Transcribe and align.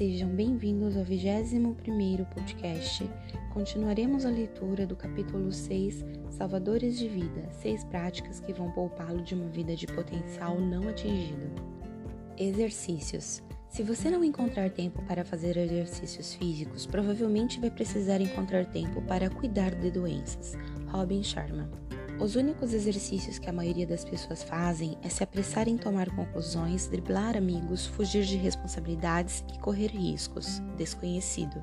Sejam 0.00 0.30
bem-vindos 0.30 0.96
ao 0.96 1.04
21º 1.04 2.24
podcast. 2.30 3.06
Continuaremos 3.52 4.24
a 4.24 4.30
leitura 4.30 4.86
do 4.86 4.96
capítulo 4.96 5.52
6, 5.52 6.02
Salvadores 6.30 6.98
de 6.98 7.06
Vida, 7.06 7.46
seis 7.50 7.84
práticas 7.84 8.40
que 8.40 8.50
vão 8.50 8.70
poupá-lo 8.70 9.20
de 9.20 9.34
uma 9.34 9.50
vida 9.50 9.76
de 9.76 9.86
potencial 9.86 10.58
não 10.58 10.88
atingido. 10.88 11.50
Exercícios. 12.38 13.42
Se 13.68 13.82
você 13.82 14.08
não 14.08 14.24
encontrar 14.24 14.70
tempo 14.70 15.02
para 15.02 15.22
fazer 15.22 15.58
exercícios 15.58 16.32
físicos, 16.32 16.86
provavelmente 16.86 17.60
vai 17.60 17.70
precisar 17.70 18.22
encontrar 18.22 18.64
tempo 18.64 19.02
para 19.02 19.28
cuidar 19.28 19.74
de 19.74 19.90
doenças. 19.90 20.54
Robin 20.86 21.22
Sharma. 21.22 21.68
Os 22.20 22.36
únicos 22.36 22.74
exercícios 22.74 23.38
que 23.38 23.48
a 23.48 23.52
maioria 23.52 23.86
das 23.86 24.04
pessoas 24.04 24.42
fazem 24.42 24.98
é 25.02 25.08
se 25.08 25.24
apressar 25.24 25.66
em 25.68 25.78
tomar 25.78 26.10
conclusões, 26.10 26.86
driblar 26.86 27.34
amigos, 27.34 27.86
fugir 27.86 28.24
de 28.24 28.36
responsabilidades 28.36 29.42
e 29.54 29.58
correr 29.58 29.86
riscos. 29.86 30.60
Desconhecido. 30.76 31.62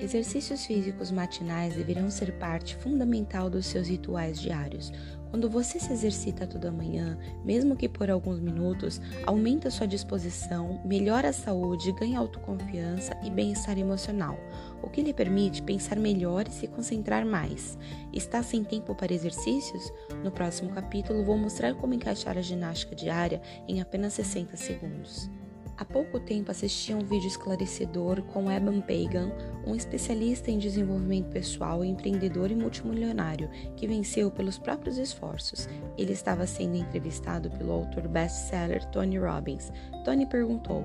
Exercícios 0.00 0.64
físicos 0.64 1.10
matinais 1.10 1.74
deverão 1.74 2.08
ser 2.08 2.32
parte 2.38 2.76
fundamental 2.76 3.50
dos 3.50 3.66
seus 3.66 3.86
rituais 3.88 4.40
diários. 4.40 4.90
Quando 5.30 5.50
você 5.50 5.80
se 5.80 5.92
exercita 5.92 6.46
toda 6.46 6.70
manhã, 6.70 7.18
mesmo 7.44 7.76
que 7.76 7.88
por 7.88 8.08
alguns 8.08 8.38
minutos, 8.38 9.00
aumenta 9.26 9.70
sua 9.70 9.86
disposição, 9.86 10.80
melhora 10.84 11.30
a 11.30 11.32
saúde, 11.32 11.92
ganha 11.92 12.20
autoconfiança 12.20 13.18
e 13.22 13.30
bem-estar 13.30 13.76
emocional, 13.76 14.38
o 14.84 14.90
que 14.90 15.02
lhe 15.02 15.14
permite 15.14 15.62
pensar 15.62 15.96
melhor 15.96 16.46
e 16.46 16.52
se 16.52 16.66
concentrar 16.66 17.24
mais. 17.24 17.78
Está 18.12 18.42
sem 18.42 18.62
tempo 18.62 18.94
para 18.94 19.12
exercícios? 19.12 19.92
No 20.22 20.30
próximo 20.30 20.70
capítulo 20.70 21.24
vou 21.24 21.36
mostrar 21.36 21.74
como 21.74 21.94
encaixar 21.94 22.36
a 22.36 22.42
ginástica 22.42 22.94
diária 22.94 23.40
em 23.66 23.80
apenas 23.80 24.12
60 24.12 24.56
segundos. 24.56 25.30
Há 25.76 25.84
pouco 25.84 26.20
tempo 26.20 26.52
assisti 26.52 26.92
a 26.92 26.96
um 26.96 27.00
vídeo 27.00 27.26
esclarecedor 27.26 28.22
com 28.22 28.48
Evan 28.48 28.80
Pagan, 28.80 29.32
um 29.66 29.74
especialista 29.74 30.48
em 30.48 30.58
desenvolvimento 30.58 31.30
pessoal, 31.30 31.84
empreendedor 31.84 32.52
e 32.52 32.54
multimilionário, 32.54 33.50
que 33.76 33.86
venceu 33.86 34.30
pelos 34.30 34.56
próprios 34.56 34.98
esforços. 34.98 35.68
Ele 35.98 36.12
estava 36.12 36.46
sendo 36.46 36.76
entrevistado 36.76 37.50
pelo 37.50 37.72
autor 37.72 38.06
best-seller 38.06 38.84
Tony 38.90 39.18
Robbins. 39.18 39.72
Tony 40.04 40.26
perguntou: 40.26 40.84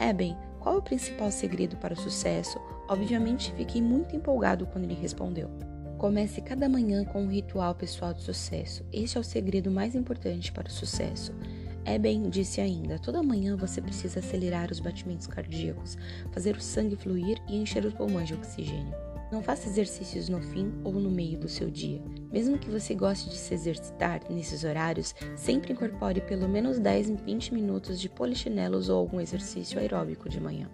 Eben, 0.00 0.34
qual 0.60 0.76
o 0.76 0.82
principal 0.82 1.30
segredo 1.30 1.76
para 1.76 1.94
o 1.94 1.96
sucesso? 1.96 2.60
Obviamente, 2.86 3.52
fiquei 3.56 3.80
muito 3.80 4.14
empolgado 4.14 4.66
quando 4.66 4.84
ele 4.84 4.94
respondeu. 4.94 5.48
Comece 5.96 6.40
cada 6.42 6.68
manhã 6.68 7.04
com 7.04 7.22
um 7.22 7.30
ritual 7.30 7.74
pessoal 7.74 8.12
de 8.12 8.22
sucesso. 8.22 8.84
Este 8.92 9.16
é 9.16 9.20
o 9.20 9.24
segredo 9.24 9.70
mais 9.70 9.94
importante 9.94 10.52
para 10.52 10.68
o 10.68 10.70
sucesso. 10.70 11.34
É 11.84 11.98
bem, 11.98 12.28
disse 12.28 12.60
ainda, 12.60 12.98
toda 12.98 13.22
manhã 13.22 13.56
você 13.56 13.80
precisa 13.80 14.20
acelerar 14.20 14.70
os 14.70 14.80
batimentos 14.80 15.26
cardíacos, 15.26 15.96
fazer 16.30 16.54
o 16.56 16.60
sangue 16.60 16.94
fluir 16.94 17.38
e 17.48 17.56
encher 17.56 17.84
os 17.84 17.94
pulmões 17.94 18.28
de 18.28 18.34
oxigênio. 18.34 19.09
Não 19.30 19.40
faça 19.40 19.68
exercícios 19.68 20.28
no 20.28 20.40
fim 20.40 20.72
ou 20.82 20.92
no 20.92 21.08
meio 21.08 21.38
do 21.38 21.48
seu 21.48 21.70
dia. 21.70 22.02
Mesmo 22.32 22.58
que 22.58 22.68
você 22.68 22.94
goste 22.96 23.30
de 23.30 23.36
se 23.36 23.54
exercitar 23.54 24.20
nesses 24.28 24.64
horários, 24.64 25.14
sempre 25.36 25.72
incorpore 25.72 26.20
pelo 26.20 26.48
menos 26.48 26.80
10 26.80 27.10
em 27.10 27.14
20 27.14 27.54
minutos 27.54 28.00
de 28.00 28.08
polichinelos 28.08 28.88
ou 28.88 28.98
algum 28.98 29.20
exercício 29.20 29.78
aeróbico 29.78 30.28
de 30.28 30.40
manhã. 30.40 30.68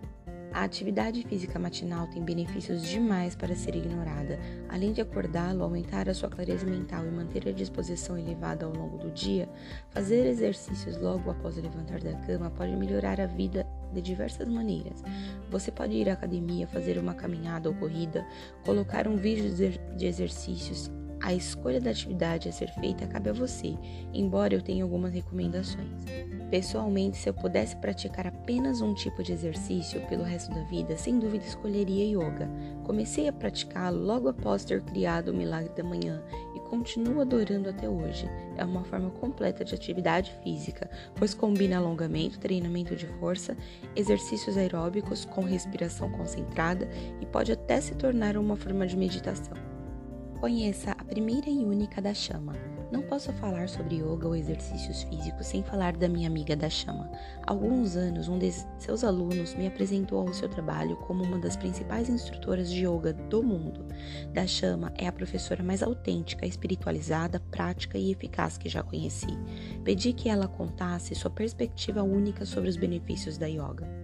A 0.56 0.64
atividade 0.64 1.22
física 1.28 1.58
matinal 1.58 2.06
tem 2.06 2.24
benefícios 2.24 2.80
demais 2.80 3.34
para 3.34 3.54
ser 3.54 3.76
ignorada. 3.76 4.38
Além 4.70 4.94
de 4.94 5.02
acordá-lo, 5.02 5.62
aumentar 5.62 6.08
a 6.08 6.14
sua 6.14 6.30
clareza 6.30 6.64
mental 6.64 7.04
e 7.04 7.10
manter 7.10 7.46
a 7.46 7.52
disposição 7.52 8.16
elevada 8.16 8.64
ao 8.64 8.72
longo 8.72 8.96
do 8.96 9.10
dia, 9.10 9.46
fazer 9.90 10.24
exercícios 10.26 10.96
logo 10.96 11.30
após 11.30 11.56
levantar 11.56 12.00
da 12.00 12.14
cama 12.20 12.50
pode 12.50 12.74
melhorar 12.74 13.20
a 13.20 13.26
vida 13.26 13.66
de 13.96 14.10
diversas 14.10 14.48
maneiras. 14.48 15.02
Você 15.50 15.70
pode 15.70 15.94
ir 15.94 16.08
à 16.08 16.12
academia, 16.12 16.66
fazer 16.66 16.98
uma 16.98 17.14
caminhada 17.14 17.68
ou 17.68 17.74
corrida, 17.74 18.26
colocar 18.64 19.06
um 19.08 19.16
vídeo 19.16 19.52
de 19.96 20.06
exercícios 20.06 20.90
a 21.22 21.34
escolha 21.34 21.80
da 21.80 21.90
atividade 21.90 22.48
a 22.48 22.52
ser 22.52 22.68
feita 22.74 23.06
cabe 23.06 23.30
a 23.30 23.32
você, 23.32 23.76
embora 24.12 24.54
eu 24.54 24.62
tenha 24.62 24.84
algumas 24.84 25.12
recomendações. 25.12 26.04
Pessoalmente, 26.50 27.16
se 27.16 27.28
eu 27.28 27.34
pudesse 27.34 27.74
praticar 27.76 28.26
apenas 28.26 28.80
um 28.80 28.94
tipo 28.94 29.22
de 29.22 29.32
exercício 29.32 30.00
pelo 30.06 30.22
resto 30.22 30.54
da 30.54 30.62
vida, 30.64 30.96
sem 30.96 31.18
dúvida 31.18 31.44
escolheria 31.44 32.04
yoga. 32.06 32.48
Comecei 32.84 33.28
a 33.28 33.32
praticá-lo 33.32 33.98
logo 33.98 34.28
após 34.28 34.64
ter 34.64 34.82
criado 34.82 35.30
o 35.30 35.34
Milagre 35.34 35.72
da 35.74 35.82
Manhã 35.82 36.22
continuo 36.66 37.20
adorando 37.20 37.68
até 37.68 37.88
hoje. 37.88 38.28
É 38.56 38.64
uma 38.64 38.84
forma 38.84 39.10
completa 39.10 39.64
de 39.64 39.74
atividade 39.74 40.32
física, 40.42 40.90
pois 41.14 41.34
combina 41.34 41.76
alongamento, 41.76 42.38
treinamento 42.38 42.94
de 42.94 43.06
força, 43.18 43.56
exercícios 43.94 44.56
aeróbicos 44.56 45.24
com 45.24 45.42
respiração 45.42 46.10
concentrada 46.10 46.88
e 47.20 47.26
pode 47.26 47.52
até 47.52 47.80
se 47.80 47.94
tornar 47.94 48.36
uma 48.36 48.56
forma 48.56 48.86
de 48.86 48.96
meditação. 48.96 49.54
Conheça 50.40 50.92
a 50.92 51.04
primeira 51.04 51.48
e 51.48 51.64
única 51.64 52.00
da 52.02 52.12
chama. 52.12 52.75
Não 52.90 53.02
posso 53.02 53.32
falar 53.32 53.68
sobre 53.68 53.96
yoga 53.96 54.28
ou 54.28 54.36
exercícios 54.36 55.02
físicos 55.02 55.46
sem 55.46 55.62
falar 55.62 55.96
da 55.96 56.08
minha 56.08 56.28
amiga 56.28 56.54
da 56.54 56.70
chama. 56.70 57.10
Há 57.42 57.50
alguns 57.50 57.96
anos, 57.96 58.28
um 58.28 58.38
de 58.38 58.52
seus 58.78 59.02
alunos 59.02 59.54
me 59.54 59.66
apresentou 59.66 60.20
ao 60.20 60.32
seu 60.32 60.48
trabalho 60.48 60.96
como 60.98 61.24
uma 61.24 61.38
das 61.38 61.56
principais 61.56 62.08
instrutoras 62.08 62.70
de 62.70 62.86
yoga 62.86 63.12
do 63.12 63.42
mundo. 63.42 63.84
Da 64.32 64.46
chama 64.46 64.92
é 64.96 65.06
a 65.06 65.12
professora 65.12 65.62
mais 65.62 65.82
autêntica, 65.82 66.46
espiritualizada, 66.46 67.40
prática 67.50 67.98
e 67.98 68.12
eficaz 68.12 68.56
que 68.56 68.68
já 68.68 68.82
conheci. 68.82 69.36
Pedi 69.82 70.12
que 70.12 70.28
ela 70.28 70.46
contasse 70.46 71.14
sua 71.14 71.30
perspectiva 71.30 72.02
única 72.02 72.46
sobre 72.46 72.68
os 72.68 72.76
benefícios 72.76 73.36
da 73.36 73.46
yoga. 73.46 73.95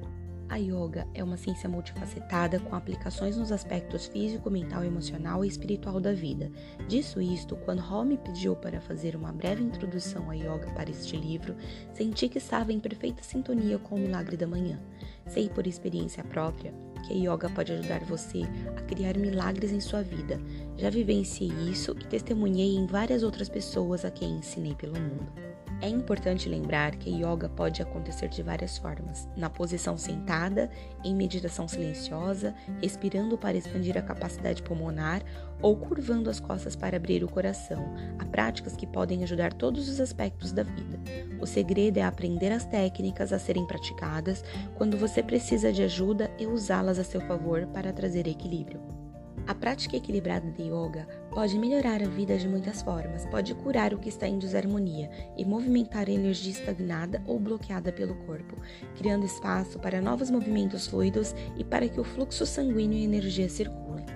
A 0.53 0.57
yoga 0.59 1.09
é 1.15 1.25
uma 1.25 1.39
ciência 1.39 1.67
multifacetada 1.67 2.61
com 2.61 2.77
aplicações 2.77 3.39
nos 3.39 3.51
aspectos 3.51 4.05
físico, 4.05 4.51
mental, 4.51 4.85
emocional 4.85 5.43
e 5.43 5.49
espiritual 5.49 5.99
da 5.99 6.13
vida. 6.13 6.53
Disso 6.87 7.23
isto, 7.23 7.57
quando 7.57 7.79
Hall 7.79 8.05
me 8.05 8.19
pediu 8.19 8.55
para 8.55 8.79
fazer 8.79 9.17
uma 9.17 9.33
breve 9.33 9.62
introdução 9.62 10.31
à 10.31 10.35
yoga 10.35 10.71
para 10.75 10.91
este 10.91 11.17
livro, 11.17 11.57
senti 11.95 12.29
que 12.29 12.37
estava 12.37 12.71
em 12.71 12.79
perfeita 12.79 13.23
sintonia 13.23 13.79
com 13.79 13.95
o 13.95 13.99
milagre 13.99 14.37
da 14.37 14.47
manhã. 14.47 14.79
Sei 15.27 15.49
por 15.49 15.67
experiência 15.67 16.23
própria 16.23 16.75
que 17.07 17.15
a 17.15 17.17
yoga 17.17 17.49
pode 17.49 17.73
ajudar 17.73 18.05
você 18.05 18.43
a 18.77 18.83
criar 18.83 19.17
milagres 19.17 19.73
em 19.73 19.81
sua 19.81 20.03
vida. 20.03 20.39
Já 20.77 20.91
vivenciei 20.91 21.51
isso 21.71 21.93
e 21.93 22.05
testemunhei 22.05 22.77
em 22.77 22.87
várias 22.87 23.23
outras 23.23 23.49
pessoas 23.49 24.05
a 24.05 24.11
quem 24.11 24.37
ensinei 24.37 24.75
pelo 24.75 25.01
mundo. 25.01 25.52
É 25.82 25.88
importante 25.88 26.48
lembrar 26.48 26.94
que 26.94 27.10
yoga 27.10 27.48
pode 27.48 27.82
acontecer 27.82 28.28
de 28.28 28.41
várias 28.41 28.78
formas: 28.78 29.28
na 29.37 29.50
posição 29.50 29.98
sentada, 29.98 30.70
em 31.03 31.12
meditação 31.12 31.66
silenciosa, 31.66 32.54
respirando 32.81 33.37
para 33.37 33.56
expandir 33.56 33.98
a 33.98 34.03
capacidade 34.03 34.62
pulmonar 34.62 35.22
ou 35.60 35.76
curvando 35.76 36.31
as 36.31 36.38
costas 36.38 36.76
para 36.76 36.97
abrir 36.97 37.25
o 37.25 37.28
coração. 37.28 37.93
Há 38.16 38.25
práticas 38.25 38.76
que 38.76 38.87
podem 38.87 39.25
ajudar 39.25 39.53
todos 39.53 39.88
os 39.88 39.98
aspectos 40.00 40.53
da 40.53 40.62
vida. 40.62 41.00
O 41.41 41.47
segredo 41.47 41.99
é 41.99 42.03
aprender 42.03 42.53
as 42.53 42.64
técnicas 42.64 43.32
a 43.32 43.38
serem 43.41 43.66
praticadas 43.66 44.44
quando 44.76 44.97
você 44.97 45.20
precisa 45.20 45.72
de 45.72 45.82
ajuda 45.82 46.31
e 46.38 46.47
usá-las 46.47 47.00
a 47.00 47.04
seu 47.04 47.20
favor 47.22 47.66
para 47.66 47.93
trazer 47.93 48.28
equilíbrio. 48.28 49.02
A 49.47 49.55
prática 49.55 49.97
equilibrada 49.97 50.49
de 50.53 50.63
yoga 50.63 51.07
pode 51.31 51.59
melhorar 51.59 52.01
a 52.01 52.07
vida 52.07 52.39
de 52.39 52.49
muitas 52.49 52.81
formas, 52.81 53.27
pode 53.27 53.55
curar 53.55 53.93
o 53.93 53.99
que 53.99 54.09
está 54.09 54.29
em 54.29 54.39
desarmonia 54.39 55.11
e 55.37 55.45
movimentar 55.45 56.09
a 56.09 56.13
energia 56.13 56.53
estagnada 56.53 57.21
ou 57.27 57.41
bloqueada 57.41 57.93
pelo 57.93 58.15
corpo, 58.27 58.57
criando 58.97 59.27
espaço 59.27 59.81
para 59.81 60.01
novos 60.01 60.31
movimentos 60.31 60.87
fluidos 60.87 61.35
e 61.57 61.65
para 61.65 61.89
que 61.89 62.01
o 62.01 62.05
fluxo 62.05 62.47
sanguíneo 62.47 62.99
e 62.99 63.05
energia 63.05 63.49
circulem. 63.49 64.07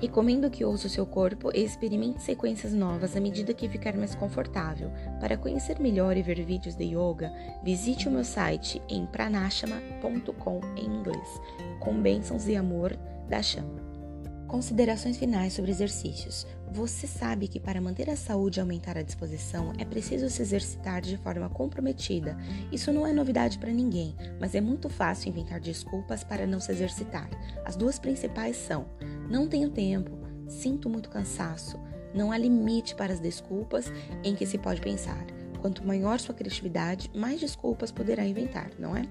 Recomendo 0.00 0.48
que 0.48 0.64
ouça 0.64 0.86
o 0.86 0.90
seu 0.90 1.04
corpo 1.04 1.50
e 1.52 1.64
experimente 1.64 2.22
sequências 2.22 2.72
novas 2.72 3.16
à 3.16 3.20
medida 3.20 3.52
que 3.52 3.68
ficar 3.68 3.96
mais 3.96 4.14
confortável. 4.14 4.92
Para 5.18 5.36
conhecer 5.36 5.80
melhor 5.80 6.16
e 6.16 6.22
ver 6.22 6.40
vídeos 6.44 6.76
de 6.76 6.84
yoga, 6.84 7.32
visite 7.64 8.06
o 8.06 8.12
meu 8.12 8.22
site 8.22 8.80
em 8.88 9.04
pranashama.com 9.06 10.60
em 10.76 10.86
inglês, 10.86 11.40
com 11.80 12.00
bênçãos 12.00 12.46
e 12.46 12.54
amor 12.54 12.96
da 13.28 13.42
chama. 13.42 13.87
Considerações 14.48 15.18
finais 15.18 15.52
sobre 15.52 15.70
exercícios. 15.70 16.46
Você 16.72 17.06
sabe 17.06 17.48
que 17.48 17.60
para 17.60 17.82
manter 17.82 18.08
a 18.08 18.16
saúde 18.16 18.58
e 18.58 18.62
aumentar 18.62 18.96
a 18.96 19.02
disposição 19.02 19.74
é 19.78 19.84
preciso 19.84 20.30
se 20.30 20.40
exercitar 20.40 21.02
de 21.02 21.18
forma 21.18 21.50
comprometida. 21.50 22.34
Isso 22.72 22.90
não 22.90 23.06
é 23.06 23.12
novidade 23.12 23.58
para 23.58 23.70
ninguém, 23.70 24.16
mas 24.40 24.54
é 24.54 24.60
muito 24.60 24.88
fácil 24.88 25.28
inventar 25.28 25.60
desculpas 25.60 26.24
para 26.24 26.46
não 26.46 26.60
se 26.60 26.72
exercitar. 26.72 27.28
As 27.62 27.76
duas 27.76 27.98
principais 27.98 28.56
são: 28.56 28.86
não 29.28 29.46
tenho 29.46 29.68
tempo, 29.68 30.12
sinto 30.48 30.88
muito 30.88 31.10
cansaço. 31.10 31.78
Não 32.14 32.32
há 32.32 32.38
limite 32.38 32.94
para 32.94 33.12
as 33.12 33.20
desculpas 33.20 33.92
em 34.24 34.34
que 34.34 34.46
se 34.46 34.56
pode 34.56 34.80
pensar. 34.80 35.26
Quanto 35.60 35.86
maior 35.86 36.18
sua 36.18 36.34
criatividade, 36.34 37.10
mais 37.14 37.38
desculpas 37.38 37.92
poderá 37.92 38.24
inventar, 38.24 38.70
não 38.78 38.96
é? 38.96 39.02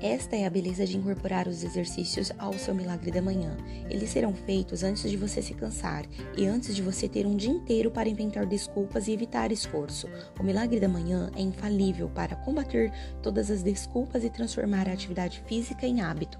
Esta 0.00 0.36
é 0.36 0.46
a 0.46 0.50
beleza 0.50 0.86
de 0.86 0.96
incorporar 0.96 1.48
os 1.48 1.64
exercícios 1.64 2.30
ao 2.38 2.52
seu 2.52 2.72
milagre 2.72 3.10
da 3.10 3.20
manhã. 3.20 3.56
Eles 3.90 4.10
serão 4.10 4.32
feitos 4.32 4.84
antes 4.84 5.10
de 5.10 5.16
você 5.16 5.42
se 5.42 5.54
cansar 5.54 6.04
e 6.36 6.46
antes 6.46 6.76
de 6.76 6.82
você 6.82 7.08
ter 7.08 7.26
um 7.26 7.36
dia 7.36 7.50
inteiro 7.50 7.90
para 7.90 8.08
inventar 8.08 8.46
desculpas 8.46 9.08
e 9.08 9.12
evitar 9.12 9.50
esforço. 9.50 10.08
O 10.38 10.44
milagre 10.44 10.78
da 10.78 10.88
manhã 10.88 11.30
é 11.34 11.42
infalível 11.42 12.08
para 12.08 12.36
combater 12.36 12.92
todas 13.22 13.50
as 13.50 13.62
desculpas 13.62 14.22
e 14.22 14.30
transformar 14.30 14.88
a 14.88 14.92
atividade 14.92 15.42
física 15.48 15.84
em 15.84 16.00
hábito. 16.00 16.38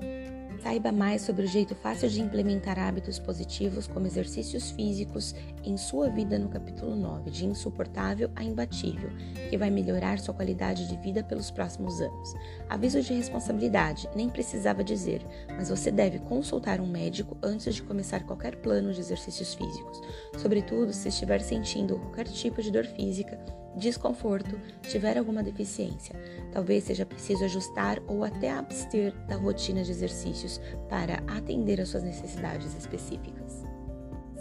Saiba 0.62 0.90
mais 0.90 1.22
sobre 1.22 1.44
o 1.44 1.48
jeito 1.48 1.74
fácil 1.74 2.08
de 2.08 2.20
implementar 2.20 2.78
hábitos 2.78 3.18
positivos 3.18 3.86
como 3.86 4.06
exercícios 4.06 4.70
físicos 4.70 5.34
em 5.64 5.76
sua 5.76 6.08
vida 6.08 6.38
no 6.38 6.48
capítulo 6.48 6.96
9, 6.96 7.30
de 7.30 7.46
insuportável 7.46 8.30
a 8.34 8.42
imbatível, 8.42 9.10
que 9.48 9.56
vai 9.56 9.70
melhorar 9.70 10.18
sua 10.18 10.34
qualidade 10.34 10.88
de 10.88 10.96
vida 10.96 11.22
pelos 11.22 11.50
próximos 11.50 12.00
anos. 12.00 12.34
Aviso 12.68 13.00
de 13.00 13.14
responsabilidade, 13.14 14.08
nem 14.16 14.28
precisava 14.28 14.82
dizer, 14.82 15.24
mas 15.56 15.68
você 15.68 15.92
deve 15.92 16.18
consultar 16.18 16.80
um 16.80 16.86
médico 16.86 17.36
antes 17.42 17.76
de 17.76 17.82
começar 17.82 18.24
qualquer 18.24 18.56
plano 18.56 18.92
de 18.92 19.00
exercícios 19.00 19.54
físicos, 19.54 20.00
sobretudo 20.36 20.92
se 20.92 21.08
estiver 21.08 21.40
sentindo 21.40 21.98
qualquer 21.98 22.26
tipo 22.26 22.60
de 22.60 22.72
dor 22.72 22.84
física 22.84 23.38
desconforto, 23.78 24.60
tiver 24.82 25.16
alguma 25.16 25.42
deficiência. 25.42 26.14
Talvez 26.52 26.84
seja 26.84 27.06
preciso 27.06 27.44
ajustar 27.44 28.00
ou 28.06 28.24
até 28.24 28.50
abster 28.50 29.14
da 29.26 29.36
rotina 29.36 29.82
de 29.82 29.90
exercícios 29.90 30.60
para 30.88 31.22
atender 31.26 31.80
às 31.80 31.88
suas 31.88 32.02
necessidades 32.02 32.74
específicas. 32.76 33.64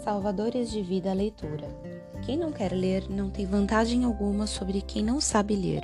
Salvadores 0.02 0.70
de 0.70 0.82
vida 0.82 1.10
à 1.10 1.14
leitura. 1.14 1.68
Quem 2.22 2.36
não 2.36 2.52
quer 2.52 2.72
ler 2.72 3.08
não 3.08 3.30
tem 3.30 3.46
vantagem 3.46 4.04
alguma 4.04 4.46
sobre 4.46 4.82
quem 4.82 5.02
não 5.02 5.20
sabe 5.20 5.54
ler. 5.54 5.82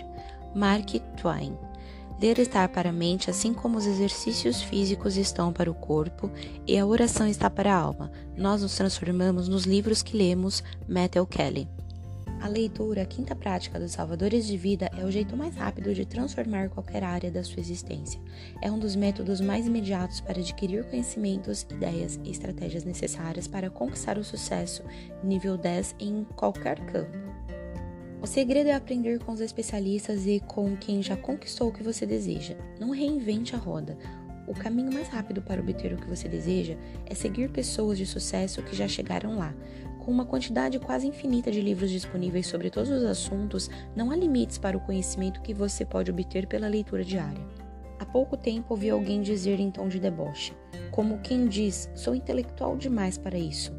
Mark 0.55 0.91
Twain. 1.17 1.57
Ler 2.21 2.39
está 2.39 2.67
para 2.69 2.91
a 2.91 2.93
mente, 2.93 3.29
assim 3.29 3.53
como 3.53 3.77
os 3.77 3.87
exercícios 3.87 4.63
físicos 4.63 5.17
estão 5.17 5.53
para 5.53 5.71
o 5.71 5.75
corpo 5.75 6.31
e 6.67 6.79
a 6.79 6.87
oração 6.87 7.27
está 7.27 7.51
para 7.51 7.75
a 7.75 7.77
alma. 7.77 8.11
Nós 8.37 8.63
nos 8.63 8.77
transformamos 8.77 9.49
nos 9.49 9.65
livros 9.65 10.03
que 10.03 10.17
lemos. 10.17 10.63
Matthew 10.89 11.27
Kelly. 11.27 11.69
A 12.45 12.47
leitura, 12.47 13.01
a 13.01 13.07
quinta 13.07 13.35
prática 13.35 13.81
dos 13.81 13.93
salvadores 13.93 14.47
de 14.47 14.55
vida, 14.55 14.91
é 14.99 15.03
o 15.03 15.11
jeito 15.11 15.35
mais 15.35 15.57
rápido 15.57 15.95
de 15.95 16.05
transformar 16.05 16.69
qualquer 16.69 17.03
área 17.03 17.31
da 17.31 17.43
sua 17.43 17.59
existência. 17.59 18.21
É 18.61 18.71
um 18.71 18.79
dos 18.79 18.95
métodos 18.95 19.41
mais 19.41 19.67
imediatos 19.67 20.21
para 20.21 20.39
adquirir 20.39 20.85
conhecimentos, 20.85 21.63
ideias 21.63 22.21
e 22.23 22.31
estratégias 22.31 22.85
necessárias 22.85 23.49
para 23.49 23.71
conquistar 23.71 24.19
o 24.19 24.25
sucesso 24.25 24.83
nível 25.23 25.57
10 25.57 25.97
em 25.99 26.23
qualquer 26.37 26.85
campo. 26.85 27.17
O 28.21 28.27
segredo 28.27 28.69
é 28.69 28.75
aprender 28.75 29.21
com 29.21 29.33
os 29.33 29.41
especialistas 29.41 30.27
e 30.27 30.39
com 30.41 30.77
quem 30.77 31.03
já 31.03 31.17
conquistou 31.17 31.71
o 31.71 31.73
que 31.73 31.83
você 31.83 32.05
deseja. 32.05 32.57
Não 32.79 32.91
reinvente 32.91 33.57
a 33.57 33.59
roda. 33.59 33.97
O 34.47 34.53
caminho 34.53 34.93
mais 34.93 35.09
rápido 35.09 35.41
para 35.41 35.63
obter 35.63 35.95
o 35.95 35.97
que 35.97 36.07
você 36.07 36.29
deseja 36.29 36.77
é 37.07 37.15
seguir 37.15 37.51
pessoas 37.51 37.97
de 37.97 38.05
sucesso 38.05 38.63
que 38.63 38.77
já 38.77 38.87
chegaram 38.87 39.39
lá. 39.39 39.55
Com 40.05 40.11
uma 40.11 40.27
quantidade 40.27 40.79
quase 40.79 41.07
infinita 41.07 41.51
de 41.51 41.63
livros 41.63 41.91
disponíveis 41.91 42.47
sobre 42.47 42.69
todos 42.69 42.91
os 42.91 43.05
assuntos, 43.05 43.71
não 43.97 44.11
há 44.11 44.17
limites 44.17 44.59
para 44.59 44.77
o 44.77 44.81
conhecimento 44.81 45.41
que 45.41 45.55
você 45.55 45.83
pode 45.83 46.11
obter 46.11 46.47
pela 46.47 46.69
leitura 46.69 47.03
diária. 47.03 47.43
Há 47.99 48.05
pouco 48.05 48.37
tempo 48.37 48.75
ouvi 48.75 48.91
alguém 48.91 49.23
dizer 49.23 49.59
em 49.59 49.71
tom 49.71 49.89
de 49.89 49.99
deboche, 49.99 50.55
como 50.91 51.21
quem 51.21 51.47
diz: 51.47 51.91
sou 51.95 52.15
intelectual 52.15 52.77
demais 52.77 53.17
para 53.17 53.39
isso. 53.39 53.73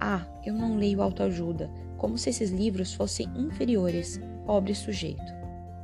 Ah, 0.00 0.26
eu 0.44 0.52
não 0.52 0.76
leio 0.76 1.00
autoajuda, 1.00 1.70
como 1.96 2.18
se 2.18 2.30
esses 2.30 2.50
livros 2.50 2.92
fossem 2.92 3.28
inferiores, 3.36 4.20
pobre 4.44 4.74
sujeito. 4.74 5.37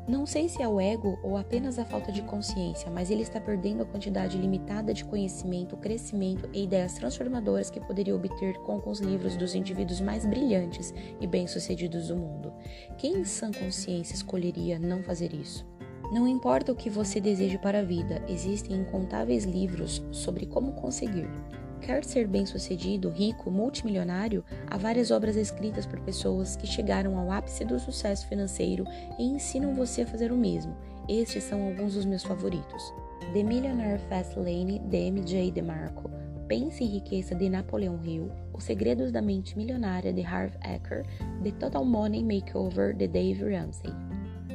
Não 0.06 0.26
sei 0.26 0.50
se 0.50 0.62
é 0.62 0.68
o 0.68 0.78
ego 0.78 1.18
ou 1.22 1.34
apenas 1.38 1.78
a 1.78 1.84
falta 1.84 2.12
de 2.12 2.20
consciência, 2.20 2.90
mas 2.90 3.10
ele 3.10 3.22
está 3.22 3.40
perdendo 3.40 3.82
a 3.82 3.86
quantidade 3.86 4.36
limitada 4.36 4.92
de 4.92 5.02
conhecimento, 5.02 5.78
crescimento 5.78 6.46
e 6.52 6.64
ideias 6.64 6.92
transformadoras 6.92 7.70
que 7.70 7.80
poderia 7.80 8.14
obter 8.14 8.58
com 8.58 8.72
alguns 8.72 9.00
livros 9.00 9.34
dos 9.34 9.54
indivíduos 9.54 10.02
mais 10.02 10.26
brilhantes 10.26 10.92
e 11.18 11.26
bem-sucedidos 11.26 12.08
do 12.08 12.16
mundo. 12.16 12.52
Quem 12.98 13.20
em 13.20 13.24
sã 13.24 13.50
consciência 13.50 14.14
escolheria 14.14 14.78
não 14.78 15.02
fazer 15.02 15.32
isso? 15.32 15.66
Não 16.12 16.28
importa 16.28 16.70
o 16.70 16.76
que 16.76 16.90
você 16.90 17.18
deseje 17.18 17.56
para 17.56 17.78
a 17.78 17.84
vida, 17.84 18.22
existem 18.28 18.76
incontáveis 18.76 19.44
livros 19.44 20.02
sobre 20.12 20.44
como 20.44 20.72
conseguir. 20.72 21.30
Quer 21.84 22.02
ser 22.02 22.26
bem-sucedido, 22.26 23.10
rico, 23.10 23.50
multimilionário? 23.50 24.42
Há 24.68 24.78
várias 24.78 25.10
obras 25.10 25.36
escritas 25.36 25.84
por 25.84 26.00
pessoas 26.00 26.56
que 26.56 26.66
chegaram 26.66 27.18
ao 27.18 27.30
ápice 27.30 27.62
do 27.62 27.78
sucesso 27.78 28.26
financeiro 28.26 28.86
e 29.18 29.22
ensinam 29.22 29.74
você 29.74 30.00
a 30.00 30.06
fazer 30.06 30.32
o 30.32 30.36
mesmo. 30.36 30.74
Estes 31.06 31.44
são 31.44 31.62
alguns 31.62 31.92
dos 31.92 32.06
meus 32.06 32.22
favoritos. 32.22 32.82
The 33.34 33.42
Millionaire 33.42 34.00
Fast 34.08 34.34
Lane, 34.38 34.78
de 34.78 34.96
M.J. 34.96 35.50
DeMarco. 35.50 36.10
Pense 36.48 36.82
em 36.82 36.88
Riqueza, 36.88 37.34
de 37.34 37.50
Napoleão 37.50 38.00
Hill. 38.02 38.30
Os 38.54 38.64
Segredos 38.64 39.12
da 39.12 39.20
Mente 39.20 39.54
Milionária, 39.54 40.10
de 40.10 40.22
Harv 40.22 40.54
Eker. 40.64 41.04
The 41.42 41.50
Total 41.50 41.84
Money 41.84 42.24
Makeover, 42.24 42.96
de 42.96 43.06
Dave 43.06 43.44
Ramsey. 43.54 43.92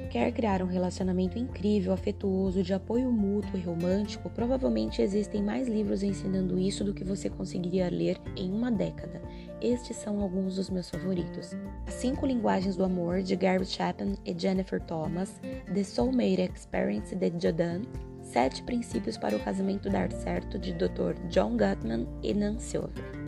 Quer 0.10 0.32
criar 0.32 0.64
um 0.64 0.66
relacionamento 0.66 1.38
incrível, 1.38 1.94
afetuoso, 1.94 2.64
de 2.64 2.74
apoio 2.74 3.12
mútuo 3.12 3.60
e 3.60 3.62
romântico? 3.62 4.28
Provavelmente 4.28 5.04
existem 5.04 5.44
mais 5.44 5.68
livros 5.68 6.02
ensinando 6.02 6.58
isso 6.58 6.84
do 6.84 6.96
que 6.96 7.04
você 7.04 7.30
conseguiria 7.30 7.92
ler 7.92 8.20
em 8.36 8.52
uma 8.52 8.72
década. 8.72 9.22
Estes 9.62 9.98
são 9.98 10.20
alguns 10.20 10.56
dos 10.56 10.68
meus 10.72 10.90
favoritos. 10.90 11.52
As 11.86 11.94
Cinco 11.94 12.26
Linguagens 12.26 12.76
do 12.76 12.84
Amor, 12.84 13.22
de 13.22 13.36
Gary 13.36 13.66
Chapman 13.66 14.16
e 14.26 14.34
Jennifer 14.36 14.82
Thomas, 14.82 15.40
The 15.72 15.84
Soulmate 15.84 16.42
Experience, 16.56 17.16
de 17.16 17.32
Jodan, 17.40 17.84
Sete 18.20 18.64
Princípios 18.64 19.16
para 19.16 19.36
o 19.36 19.40
Casamento 19.40 19.92
Dar 19.92 20.12
Certo, 20.12 20.58
de 20.58 20.74
Dr. 20.74 21.14
John 21.30 21.52
Gutman 21.56 22.08
e 22.24 22.34
Nan 22.34 22.58
Silver. 22.58 23.19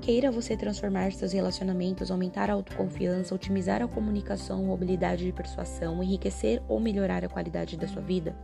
Queira 0.00 0.30
você 0.30 0.56
transformar 0.56 1.12
seus 1.12 1.32
relacionamentos, 1.32 2.10
aumentar 2.10 2.48
a 2.48 2.54
autoconfiança, 2.54 3.34
otimizar 3.34 3.82
a 3.82 3.88
comunicação 3.88 4.72
habilidade 4.72 5.24
de 5.24 5.32
persuasão, 5.32 6.02
enriquecer 6.02 6.62
ou 6.68 6.78
melhorar 6.78 7.24
a 7.24 7.28
qualidade 7.28 7.76
da 7.76 7.88
sua 7.88 8.00
vida? 8.00 8.34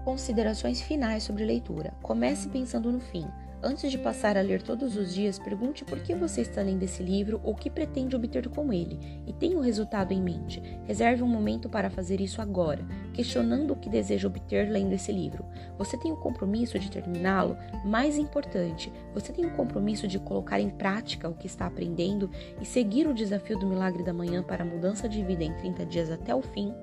Considerações 0.05 0.83
finais 0.83 1.23
sobre 1.23 1.45
leitura. 1.45 1.95
Comece 2.03 2.49
pensando 2.49 2.91
no 2.91 2.99
fim. 2.99 3.25
Antes 3.63 3.93
de 3.93 3.97
passar 3.97 4.37
a 4.37 4.41
ler 4.41 4.61
todos 4.61 4.97
os 4.97 5.15
dias, 5.15 5.39
pergunte 5.39 5.85
por 5.85 6.01
que 6.01 6.13
você 6.13 6.41
está 6.41 6.61
lendo 6.61 6.83
esse 6.83 7.01
livro 7.01 7.41
ou 7.45 7.53
o 7.53 7.57
que 7.57 7.71
pretende 7.71 8.17
obter 8.17 8.49
com 8.49 8.73
ele, 8.73 8.99
e 9.25 9.33
tenha 9.33 9.57
o 9.57 9.61
resultado 9.61 10.13
em 10.13 10.21
mente. 10.21 10.61
Reserve 10.85 11.23
um 11.23 11.29
momento 11.29 11.69
para 11.69 11.89
fazer 11.89 12.21
isso 12.21 12.43
agora, 12.43 12.85
questionando 13.15 13.71
o 13.71 13.77
que 13.77 13.89
deseja 13.89 14.27
obter 14.27 14.69
lendo 14.69 14.93
esse 14.93 15.13
livro. 15.13 15.45
Você 15.79 15.97
tem 15.97 16.11
o 16.11 16.17
compromisso 16.17 16.77
de 16.77 16.91
terminá-lo? 16.91 17.57
Mais 17.85 18.19
importante, 18.19 18.93
você 19.15 19.33
tem 19.33 19.47
o 19.47 19.55
compromisso 19.55 20.09
de 20.09 20.19
colocar 20.19 20.59
em 20.59 20.71
prática 20.71 21.29
o 21.29 21.35
que 21.35 21.47
está 21.47 21.67
aprendendo 21.67 22.29
e 22.61 22.67
seguir 22.67 23.07
o 23.07 23.15
desafio 23.15 23.57
do 23.57 23.69
milagre 23.69 24.03
da 24.03 24.13
manhã 24.13 24.43
para 24.43 24.65
a 24.65 24.67
mudança 24.67 25.09
de 25.09 25.23
vida 25.23 25.45
em 25.45 25.55
30 25.55 25.87
dias 25.87 26.11
até 26.11 26.35
o 26.35 26.43
fim? 26.43 26.75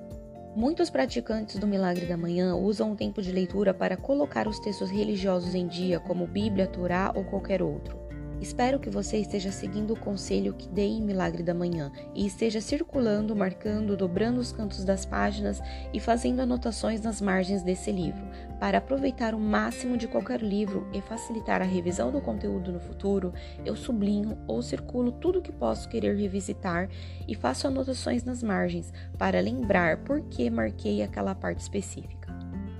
Muitos 0.54 0.90
praticantes 0.90 1.58
do 1.60 1.66
Milagre 1.66 2.06
da 2.06 2.16
Manhã 2.16 2.56
usam 2.56 2.92
o 2.92 2.96
tempo 2.96 3.22
de 3.22 3.30
leitura 3.30 3.72
para 3.72 3.96
colocar 3.96 4.48
os 4.48 4.58
textos 4.58 4.90
religiosos 4.90 5.54
em 5.54 5.68
dia, 5.68 6.00
como 6.00 6.26
Bíblia, 6.26 6.66
Torá 6.66 7.12
ou 7.14 7.24
qualquer 7.24 7.62
outro. 7.62 7.99
Espero 8.40 8.80
que 8.80 8.88
você 8.88 9.18
esteja 9.18 9.52
seguindo 9.52 9.92
o 9.92 9.98
conselho 9.98 10.54
que 10.54 10.66
dei 10.66 10.88
em 10.88 11.02
Milagre 11.02 11.42
da 11.42 11.52
Manhã 11.52 11.92
e 12.14 12.26
esteja 12.26 12.58
circulando, 12.58 13.36
marcando, 13.36 13.94
dobrando 13.96 14.40
os 14.40 14.50
cantos 14.50 14.82
das 14.82 15.04
páginas 15.04 15.60
e 15.92 16.00
fazendo 16.00 16.40
anotações 16.40 17.02
nas 17.02 17.20
margens 17.20 17.62
desse 17.62 17.92
livro, 17.92 18.22
para 18.58 18.78
aproveitar 18.78 19.34
o 19.34 19.38
máximo 19.38 19.94
de 19.94 20.08
qualquer 20.08 20.40
livro 20.40 20.88
e 20.90 21.02
facilitar 21.02 21.60
a 21.60 21.66
revisão 21.66 22.10
do 22.10 22.20
conteúdo 22.20 22.72
no 22.72 22.80
futuro. 22.80 23.34
Eu 23.62 23.76
sublinho 23.76 24.38
ou 24.46 24.62
circulo 24.62 25.12
tudo 25.12 25.42
que 25.42 25.52
posso 25.52 25.86
querer 25.88 26.16
revisitar 26.16 26.88
e 27.28 27.34
faço 27.34 27.66
anotações 27.66 28.24
nas 28.24 28.42
margens 28.42 28.90
para 29.18 29.40
lembrar 29.40 29.98
por 29.98 30.22
que 30.22 30.48
marquei 30.48 31.02
aquela 31.02 31.34
parte 31.34 31.60
específica. 31.60 32.19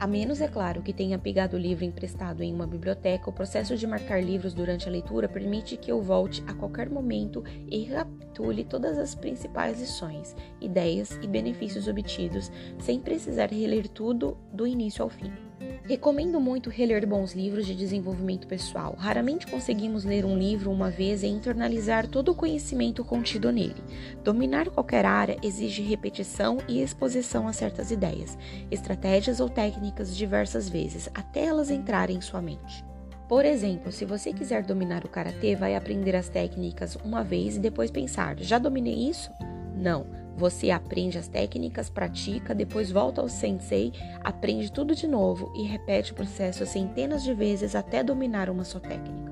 A 0.01 0.07
menos, 0.07 0.41
é 0.41 0.49
claro, 0.49 0.81
que 0.81 0.95
tenha 0.95 1.19
pegado 1.19 1.59
o 1.59 1.61
livro 1.61 1.85
emprestado 1.85 2.43
em 2.43 2.55
uma 2.55 2.67
biblioteca, 2.67 3.29
o 3.29 3.33
processo 3.35 3.77
de 3.77 3.87
marcar 3.87 4.25
livros 4.25 4.55
durante 4.55 4.89
a 4.89 4.91
leitura 4.91 5.29
permite 5.29 5.77
que 5.77 5.93
eu 5.93 6.01
volte 6.01 6.43
a 6.47 6.55
qualquer 6.55 6.89
momento 6.89 7.45
e 7.71 7.81
recapitule 7.81 8.65
todas 8.65 8.97
as 8.97 9.15
principais 9.15 9.79
lições, 9.79 10.35
ideias 10.59 11.19
e 11.21 11.27
benefícios 11.27 11.87
obtidos, 11.87 12.51
sem 12.79 12.99
precisar 12.99 13.53
reler 13.53 13.89
tudo 13.89 14.39
do 14.51 14.67
início 14.67 15.03
ao 15.03 15.11
fim. 15.11 15.50
Recomendo 15.85 16.41
muito 16.41 16.71
reler 16.71 17.07
bons 17.07 17.33
livros 17.35 17.67
de 17.67 17.75
desenvolvimento 17.75 18.47
pessoal. 18.47 18.95
Raramente 18.97 19.47
conseguimos 19.47 20.05
ler 20.05 20.25
um 20.25 20.39
livro 20.39 20.71
uma 20.71 20.91
vez 20.91 21.23
e 21.23 21.27
internalizar 21.27 22.07
todo 22.07 22.31
o 22.31 22.35
conhecimento 22.35 23.05
contido 23.05 23.51
nele. 23.51 23.83
Dominar 24.23 24.71
qualquer 24.71 25.05
área 25.05 25.37
exige 25.43 25.83
repetição 25.83 26.59
e 26.69 26.81
exposição 26.81 27.49
a 27.49 27.53
certas 27.53 27.91
ideias, 27.91 28.39
estratégias 28.71 29.41
ou 29.41 29.49
técnicas 29.49 30.17
diversas 30.17 30.69
vezes, 30.69 31.11
até 31.13 31.47
elas 31.47 31.71
entrarem 31.71 32.17
em 32.17 32.21
sua 32.21 32.41
mente. 32.41 32.85
Por 33.29 33.45
exemplo, 33.45 33.93
se 33.93 34.05
você 34.05 34.33
quiser 34.33 34.65
dominar 34.65 35.05
o 35.05 35.09
karatê, 35.09 35.55
vai 35.55 35.77
aprender 35.77 36.17
as 36.17 36.29
técnicas 36.29 36.97
uma 37.05 37.23
vez 37.23 37.57
e 37.57 37.61
depois 37.61 37.91
pensar: 37.91 38.37
já 38.39 38.59
dominei 38.59 39.09
isso? 39.09 39.31
Não. 39.77 40.20
Você 40.41 40.71
aprende 40.71 41.19
as 41.19 41.29
técnicas, 41.29 41.91
pratica, 41.91 42.55
depois 42.55 42.91
volta 42.91 43.21
ao 43.21 43.29
sensei, 43.29 43.93
aprende 44.25 44.73
tudo 44.73 44.95
de 44.95 45.07
novo 45.07 45.53
e 45.55 45.65
repete 45.65 46.13
o 46.13 46.15
processo 46.15 46.65
centenas 46.65 47.23
de 47.23 47.35
vezes 47.35 47.75
até 47.75 48.03
dominar 48.03 48.49
uma 48.49 48.65
só 48.65 48.81
técnica. 48.81 49.31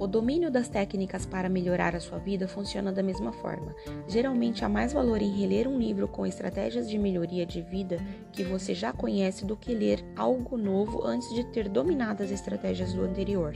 O 0.00 0.08
domínio 0.08 0.50
das 0.50 0.68
técnicas 0.68 1.24
para 1.24 1.48
melhorar 1.48 1.94
a 1.94 2.00
sua 2.00 2.18
vida 2.18 2.48
funciona 2.48 2.90
da 2.90 3.04
mesma 3.04 3.32
forma. 3.32 3.72
Geralmente 4.08 4.64
há 4.64 4.68
mais 4.68 4.92
valor 4.92 5.22
em 5.22 5.30
reler 5.30 5.68
um 5.68 5.78
livro 5.78 6.08
com 6.08 6.26
estratégias 6.26 6.90
de 6.90 6.98
melhoria 6.98 7.46
de 7.46 7.62
vida 7.62 7.98
que 8.32 8.42
você 8.42 8.74
já 8.74 8.92
conhece 8.92 9.44
do 9.44 9.56
que 9.56 9.72
ler 9.72 10.04
algo 10.16 10.56
novo 10.56 11.04
antes 11.04 11.32
de 11.36 11.44
ter 11.44 11.68
dominado 11.68 12.24
as 12.24 12.32
estratégias 12.32 12.92
do 12.92 13.02
anterior. 13.02 13.54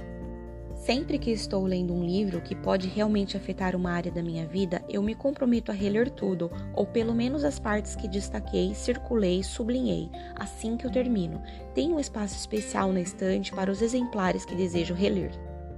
Sempre 0.83 1.17
que 1.17 1.31
estou 1.31 1.65
lendo 1.65 1.95
um 1.95 2.05
livro 2.05 2.41
que 2.41 2.57
pode 2.57 2.89
realmente 2.89 3.37
afetar 3.37 3.77
uma 3.77 3.93
área 3.93 4.11
da 4.11 4.21
minha 4.21 4.45
vida, 4.45 4.85
eu 4.89 5.01
me 5.01 5.15
comprometo 5.15 5.71
a 5.71 5.75
reler 5.75 6.11
tudo, 6.11 6.51
ou 6.75 6.85
pelo 6.85 7.15
menos 7.15 7.45
as 7.45 7.57
partes 7.57 7.95
que 7.95 8.09
destaquei, 8.09 8.75
circulei, 8.75 9.45
sublinhei, 9.45 10.11
assim 10.35 10.77
que 10.77 10.85
eu 10.85 10.91
termino. 10.91 11.41
Tenho 11.73 11.95
um 11.95 12.01
espaço 12.01 12.35
especial 12.35 12.93
na 12.93 13.01
estante 13.01 13.53
para 13.53 13.71
os 13.71 13.81
exemplares 13.81 14.45
que 14.45 14.57
desejo 14.57 14.93
reler. 14.93 15.31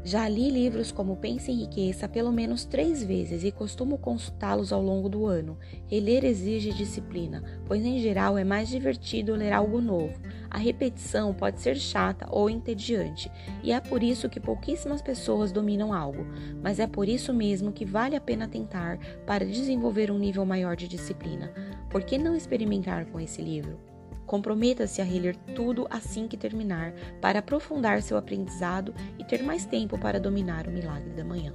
Já 0.05 0.29
li 0.29 0.51
livros 0.51 0.93
como 0.93 1.17
Pense 1.17 1.51
em 1.51 1.61
Riqueza 1.61 2.07
pelo 2.07 2.31
menos 2.31 2.67
três 2.67 3.03
vezes 3.03 3.43
e 3.43 3.51
costumo 3.51 3.97
consultá-los 3.97 4.71
ao 4.71 4.83
longo 4.83 5.09
do 5.09 5.25
ano. 5.25 5.57
Reler 5.87 6.27
exige 6.27 6.75
disciplina, 6.75 7.43
pois 7.65 7.83
em 7.83 7.99
geral 7.99 8.37
é 8.37 8.45
mais 8.45 8.69
divertido 8.69 9.35
ler 9.35 9.51
algo 9.51 9.81
novo. 9.81 10.13
A 10.51 10.59
repetição 10.59 11.33
pode 11.33 11.59
ser 11.63 11.77
chata 11.77 12.29
ou 12.31 12.51
entediante, 12.51 13.33
e 13.63 13.73
é 13.73 13.81
por 13.81 14.03
isso 14.03 14.29
que 14.29 14.39
pouquíssimas 14.39 15.01
pessoas 15.01 15.51
dominam 15.51 15.91
algo, 15.91 16.27
mas 16.63 16.79
é 16.79 16.87
por 16.87 17.09
isso 17.09 17.33
mesmo 17.33 17.73
que 17.73 17.87
vale 17.87 18.15
a 18.15 18.21
pena 18.21 18.47
tentar 18.47 18.99
para 19.25 19.47
desenvolver 19.47 20.11
um 20.11 20.19
nível 20.19 20.45
maior 20.45 20.77
de 20.77 20.87
disciplina. 20.87 21.51
Por 21.89 22.03
que 22.03 22.19
não 22.19 22.37
experimentar 22.37 23.07
com 23.07 23.19
esse 23.19 23.41
livro? 23.41 23.94
Comprometa-se 24.27 25.01
a 25.01 25.05
reler 25.05 25.37
tudo 25.55 25.87
assim 25.91 26.27
que 26.27 26.37
terminar, 26.37 26.93
para 27.21 27.39
aprofundar 27.39 28.03
seu 28.03 28.17
aprendizado 28.17 28.95
e 29.19 29.25
ter 29.25 29.43
mais 29.43 29.65
tempo 29.65 29.99
para 29.99 30.21
dominar 30.21 30.67
o 30.67 30.73
milagre 30.73 31.11
da 31.11 31.25
manhã. 31.25 31.53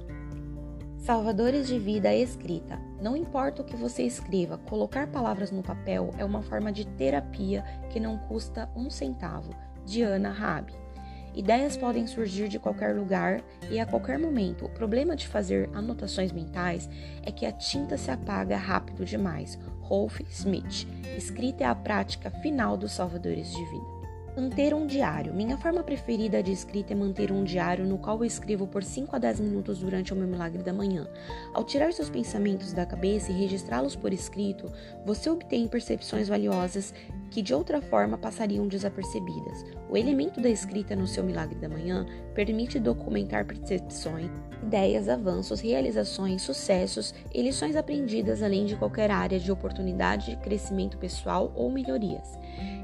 Salvadores 0.98 1.66
de 1.66 1.78
vida 1.78 2.14
escrita. 2.14 2.78
Não 3.00 3.16
importa 3.16 3.62
o 3.62 3.64
que 3.64 3.74
você 3.74 4.02
escreva, 4.02 4.58
colocar 4.58 5.06
palavras 5.06 5.50
no 5.50 5.62
papel 5.62 6.10
é 6.18 6.24
uma 6.24 6.42
forma 6.42 6.70
de 6.70 6.86
terapia 6.86 7.64
que 7.90 7.98
não 7.98 8.18
custa 8.18 8.70
um 8.76 8.90
centavo. 8.90 9.54
Diana 9.86 10.30
Rabi. 10.30 10.74
Ideias 11.40 11.74
podem 11.74 12.06
surgir 12.06 12.48
de 12.48 12.58
qualquer 12.58 12.94
lugar 12.94 13.42
e 13.70 13.80
a 13.80 13.86
qualquer 13.86 14.18
momento. 14.18 14.66
O 14.66 14.68
problema 14.68 15.16
de 15.16 15.26
fazer 15.26 15.70
anotações 15.72 16.32
mentais 16.32 16.86
é 17.22 17.32
que 17.32 17.46
a 17.46 17.52
tinta 17.52 17.96
se 17.96 18.10
apaga 18.10 18.58
rápido 18.58 19.06
demais. 19.06 19.58
Rolf 19.80 20.20
Smith. 20.30 20.86
Escrita 21.16 21.64
é 21.64 21.66
a 21.66 21.74
prática 21.74 22.30
final 22.30 22.76
dos 22.76 22.92
salvadores 22.92 23.50
de 23.50 23.64
vida. 23.64 24.00
Manter 24.36 24.74
um 24.74 24.86
diário. 24.86 25.32
Minha 25.32 25.56
forma 25.56 25.82
preferida 25.82 26.42
de 26.42 26.52
escrita 26.52 26.92
é 26.92 26.96
manter 26.96 27.32
um 27.32 27.42
diário 27.42 27.86
no 27.86 27.96
qual 27.96 28.18
eu 28.18 28.24
escrevo 28.26 28.66
por 28.66 28.84
5 28.84 29.16
a 29.16 29.18
10 29.18 29.40
minutos 29.40 29.78
durante 29.78 30.12
o 30.12 30.16
meu 30.16 30.28
milagre 30.28 30.62
da 30.62 30.74
manhã. 30.74 31.08
Ao 31.54 31.64
tirar 31.64 31.90
seus 31.94 32.10
pensamentos 32.10 32.74
da 32.74 32.84
cabeça 32.84 33.32
e 33.32 33.34
registrá-los 33.34 33.96
por 33.96 34.12
escrito, 34.12 34.70
você 35.06 35.30
obtém 35.30 35.66
percepções 35.66 36.28
valiosas 36.28 36.92
que 37.30 37.40
de 37.40 37.54
outra 37.54 37.80
forma 37.80 38.18
passariam 38.18 38.66
desapercebidas. 38.66 39.64
O 39.88 39.96
elemento 39.96 40.40
da 40.40 40.48
escrita 40.48 40.96
no 40.96 41.06
seu 41.06 41.22
milagre 41.22 41.58
da 41.58 41.68
manhã 41.68 42.04
permite 42.34 42.78
documentar 42.78 43.46
percepções, 43.46 44.30
ideias, 44.62 45.08
avanços, 45.08 45.60
realizações, 45.60 46.42
sucessos 46.42 47.14
e 47.32 47.40
lições 47.40 47.76
aprendidas, 47.76 48.42
além 48.42 48.66
de 48.66 48.76
qualquer 48.76 49.10
área 49.10 49.38
de 49.38 49.50
oportunidade, 49.50 50.36
crescimento 50.42 50.98
pessoal 50.98 51.52
ou 51.54 51.70
melhorias. 51.70 52.38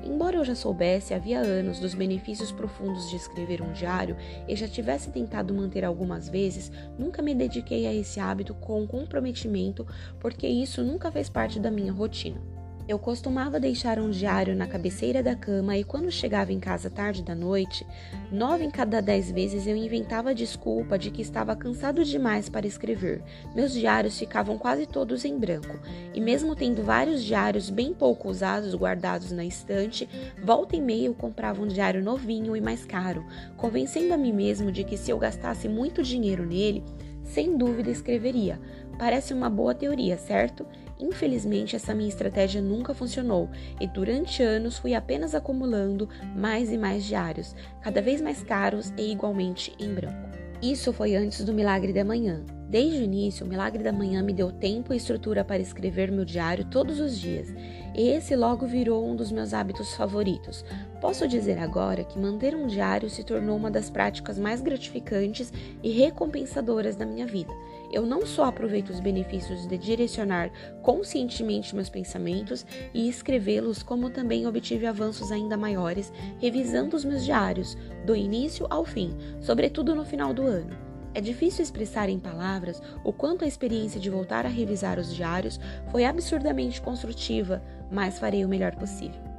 Embora 0.04 0.36
eu 0.36 0.44
já 0.44 0.54
soubesse 0.54 1.12
havia 1.12 1.40
anos 1.40 1.80
dos 1.80 1.92
benefícios 1.92 2.52
profundos 2.52 3.10
de 3.10 3.16
escrever 3.16 3.60
um 3.60 3.72
diário 3.72 4.16
e 4.46 4.54
já 4.54 4.68
tivesse 4.68 5.10
tentado 5.10 5.52
manter 5.52 5.84
algumas 5.84 6.28
vezes, 6.28 6.70
nunca 6.96 7.20
me 7.20 7.34
dediquei 7.34 7.86
a 7.86 7.92
esse 7.92 8.20
hábito 8.20 8.54
com 8.54 8.86
comprometimento, 8.86 9.84
porque 10.20 10.46
isso 10.46 10.82
nunca 10.82 11.10
fez 11.10 11.28
parte 11.28 11.58
da 11.58 11.72
minha 11.72 11.92
rotina. 11.92 12.55
Eu 12.88 13.00
costumava 13.00 13.58
deixar 13.58 13.98
um 13.98 14.10
diário 14.10 14.54
na 14.54 14.64
cabeceira 14.64 15.20
da 15.20 15.34
cama 15.34 15.76
e 15.76 15.82
quando 15.82 16.08
chegava 16.08 16.52
em 16.52 16.60
casa 16.60 16.88
tarde 16.88 17.20
da 17.20 17.34
noite, 17.34 17.84
nove 18.30 18.62
em 18.62 18.70
cada 18.70 19.02
dez 19.02 19.28
vezes 19.28 19.66
eu 19.66 19.74
inventava 19.74 20.32
desculpa 20.32 20.96
de 20.96 21.10
que 21.10 21.20
estava 21.20 21.56
cansado 21.56 22.04
demais 22.04 22.48
para 22.48 22.64
escrever. 22.64 23.24
Meus 23.56 23.72
diários 23.72 24.16
ficavam 24.16 24.56
quase 24.56 24.86
todos 24.86 25.24
em 25.24 25.36
branco, 25.36 25.76
e 26.14 26.20
mesmo 26.20 26.54
tendo 26.54 26.84
vários 26.84 27.24
diários 27.24 27.70
bem 27.70 27.92
pouco 27.92 28.28
usados 28.28 28.72
guardados 28.72 29.32
na 29.32 29.44
estante, 29.44 30.08
volta 30.44 30.76
e 30.76 30.80
meia 30.80 31.06
eu 31.06 31.14
comprava 31.14 31.60
um 31.60 31.66
diário 31.66 32.04
novinho 32.04 32.56
e 32.56 32.60
mais 32.60 32.84
caro, 32.84 33.26
convencendo 33.56 34.14
a 34.14 34.16
mim 34.16 34.32
mesmo 34.32 34.70
de 34.70 34.84
que 34.84 34.96
se 34.96 35.10
eu 35.10 35.18
gastasse 35.18 35.68
muito 35.68 36.04
dinheiro 36.04 36.46
nele, 36.46 36.84
sem 37.24 37.56
dúvida 37.56 37.90
escreveria. 37.90 38.60
Parece 38.96 39.34
uma 39.34 39.50
boa 39.50 39.74
teoria, 39.74 40.16
certo? 40.16 40.64
Infelizmente, 40.98 41.76
essa 41.76 41.94
minha 41.94 42.08
estratégia 42.08 42.60
nunca 42.60 42.94
funcionou 42.94 43.50
e 43.80 43.86
durante 43.86 44.42
anos 44.42 44.78
fui 44.78 44.94
apenas 44.94 45.34
acumulando 45.34 46.08
mais 46.34 46.72
e 46.72 46.78
mais 46.78 47.04
diários, 47.04 47.54
cada 47.82 48.00
vez 48.00 48.20
mais 48.20 48.42
caros 48.42 48.92
e 48.96 49.12
igualmente 49.12 49.74
em 49.78 49.92
branco. 49.92 50.26
Isso 50.62 50.92
foi 50.92 51.14
antes 51.14 51.44
do 51.44 51.52
milagre 51.52 51.92
da 51.92 52.04
manhã. 52.04 52.42
Desde 52.68 52.98
o 52.98 53.02
início, 53.02 53.46
o 53.46 53.48
milagre 53.48 53.82
da 53.82 53.92
manhã 53.92 54.22
me 54.22 54.32
deu 54.32 54.50
tempo 54.50 54.92
e 54.92 54.96
estrutura 54.96 55.44
para 55.44 55.60
escrever 55.60 56.10
meu 56.10 56.24
diário 56.24 56.64
todos 56.64 56.98
os 56.98 57.16
dias, 57.18 57.54
esse 57.94 58.34
logo 58.34 58.66
virou 58.66 59.06
um 59.08 59.14
dos 59.14 59.30
meus 59.30 59.54
hábitos 59.54 59.94
favoritos. 59.94 60.64
Posso 61.00 61.28
dizer 61.28 61.58
agora 61.58 62.04
que 62.04 62.18
manter 62.18 62.54
um 62.54 62.66
diário 62.66 63.10
se 63.10 63.22
tornou 63.22 63.56
uma 63.56 63.70
das 63.70 63.90
práticas 63.90 64.38
mais 64.38 64.62
gratificantes 64.62 65.52
e 65.82 65.90
recompensadoras 65.90 66.96
da 66.96 67.04
minha 67.04 67.26
vida. 67.26 67.52
Eu 67.92 68.06
não 68.06 68.24
só 68.24 68.46
aproveito 68.46 68.90
os 68.90 68.98
benefícios 68.98 69.68
de 69.68 69.76
direcionar 69.76 70.50
conscientemente 70.82 71.74
meus 71.74 71.90
pensamentos 71.90 72.64
e 72.94 73.08
escrevê-los, 73.08 73.82
como 73.82 74.08
também 74.08 74.46
obtive 74.46 74.86
avanços 74.86 75.30
ainda 75.30 75.56
maiores 75.56 76.10
revisando 76.38 76.96
os 76.96 77.04
meus 77.04 77.24
diários, 77.24 77.76
do 78.06 78.16
início 78.16 78.66
ao 78.70 78.84
fim, 78.84 79.14
sobretudo 79.40 79.94
no 79.94 80.04
final 80.04 80.32
do 80.32 80.46
ano. 80.46 80.76
É 81.12 81.20
difícil 81.20 81.62
expressar 81.62 82.08
em 82.08 82.18
palavras 82.18 82.82
o 83.04 83.12
quanto 83.12 83.44
a 83.44 83.48
experiência 83.48 84.00
de 84.00 84.10
voltar 84.10 84.46
a 84.46 84.50
revisar 84.50 84.98
os 84.98 85.14
diários 85.14 85.60
foi 85.90 86.04
absurdamente 86.04 86.80
construtiva, 86.80 87.62
mas 87.90 88.18
farei 88.18 88.44
o 88.44 88.48
melhor 88.48 88.74
possível. 88.76 89.35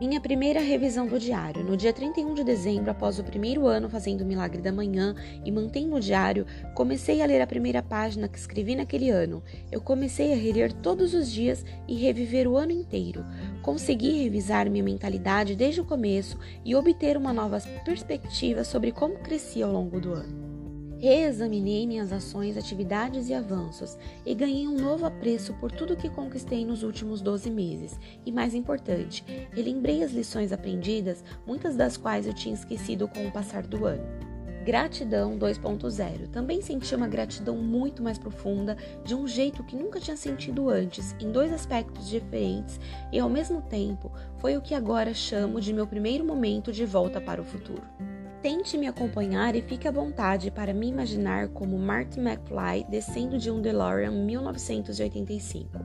Minha 0.00 0.20
primeira 0.20 0.60
revisão 0.60 1.08
do 1.08 1.18
diário, 1.18 1.64
no 1.64 1.76
dia 1.76 1.92
31 1.92 2.32
de 2.32 2.44
dezembro, 2.44 2.88
após 2.88 3.18
o 3.18 3.24
primeiro 3.24 3.66
ano 3.66 3.90
fazendo 3.90 4.20
o 4.20 4.24
Milagre 4.24 4.62
da 4.62 4.70
Manhã 4.70 5.12
e 5.44 5.50
mantendo 5.50 5.96
o 5.96 6.00
diário, 6.00 6.46
comecei 6.72 7.20
a 7.20 7.26
ler 7.26 7.40
a 7.40 7.46
primeira 7.48 7.82
página 7.82 8.28
que 8.28 8.38
escrevi 8.38 8.76
naquele 8.76 9.10
ano. 9.10 9.42
Eu 9.72 9.80
comecei 9.80 10.32
a 10.32 10.36
reler 10.36 10.72
todos 10.72 11.14
os 11.14 11.28
dias 11.28 11.64
e 11.88 11.96
reviver 11.96 12.46
o 12.46 12.56
ano 12.56 12.70
inteiro. 12.70 13.24
Consegui 13.60 14.22
revisar 14.22 14.70
minha 14.70 14.84
mentalidade 14.84 15.56
desde 15.56 15.80
o 15.80 15.84
começo 15.84 16.38
e 16.64 16.76
obter 16.76 17.16
uma 17.16 17.32
nova 17.32 17.58
perspectiva 17.84 18.62
sobre 18.62 18.92
como 18.92 19.18
cresci 19.18 19.64
ao 19.64 19.72
longo 19.72 20.00
do 20.00 20.12
ano. 20.12 20.47
Reexaminei 21.00 21.86
minhas 21.86 22.12
ações, 22.12 22.56
atividades 22.56 23.28
e 23.28 23.34
avanços 23.34 23.96
e 24.26 24.34
ganhei 24.34 24.66
um 24.66 24.76
novo 24.76 25.06
apreço 25.06 25.54
por 25.54 25.70
tudo 25.70 25.96
que 25.96 26.10
conquistei 26.10 26.64
nos 26.64 26.82
últimos 26.82 27.20
12 27.20 27.48
meses. 27.50 27.96
E 28.26 28.32
mais 28.32 28.52
importante, 28.52 29.24
relembrei 29.52 30.02
as 30.02 30.10
lições 30.10 30.52
aprendidas, 30.52 31.22
muitas 31.46 31.76
das 31.76 31.96
quais 31.96 32.26
eu 32.26 32.34
tinha 32.34 32.54
esquecido 32.54 33.06
com 33.06 33.24
o 33.24 33.30
passar 33.30 33.64
do 33.64 33.86
ano. 33.86 34.02
Gratidão 34.64 35.38
2.0. 35.38 36.28
Também 36.32 36.60
senti 36.60 36.92
uma 36.96 37.06
gratidão 37.06 37.56
muito 37.56 38.02
mais 38.02 38.18
profunda, 38.18 38.76
de 39.04 39.14
um 39.14 39.24
jeito 39.24 39.62
que 39.62 39.76
nunca 39.76 40.00
tinha 40.00 40.16
sentido 40.16 40.68
antes, 40.68 41.14
em 41.20 41.30
dois 41.30 41.52
aspectos 41.52 42.08
diferentes, 42.08 42.78
e 43.12 43.20
ao 43.20 43.30
mesmo 43.30 43.62
tempo 43.62 44.10
foi 44.38 44.56
o 44.56 44.60
que 44.60 44.74
agora 44.74 45.14
chamo 45.14 45.60
de 45.60 45.72
meu 45.72 45.86
primeiro 45.86 46.24
momento 46.24 46.72
de 46.72 46.84
volta 46.84 47.20
para 47.20 47.40
o 47.40 47.44
futuro. 47.44 48.17
Tente 48.40 48.78
me 48.78 48.86
acompanhar 48.86 49.56
e 49.56 49.62
fique 49.62 49.88
à 49.88 49.90
vontade 49.90 50.48
para 50.48 50.72
me 50.72 50.86
imaginar 50.86 51.48
como 51.48 51.76
Marty 51.76 52.20
McFly 52.20 52.86
descendo 52.88 53.36
de 53.36 53.50
um 53.50 53.60
DeLorean 53.60 54.12
1985. 54.12 55.76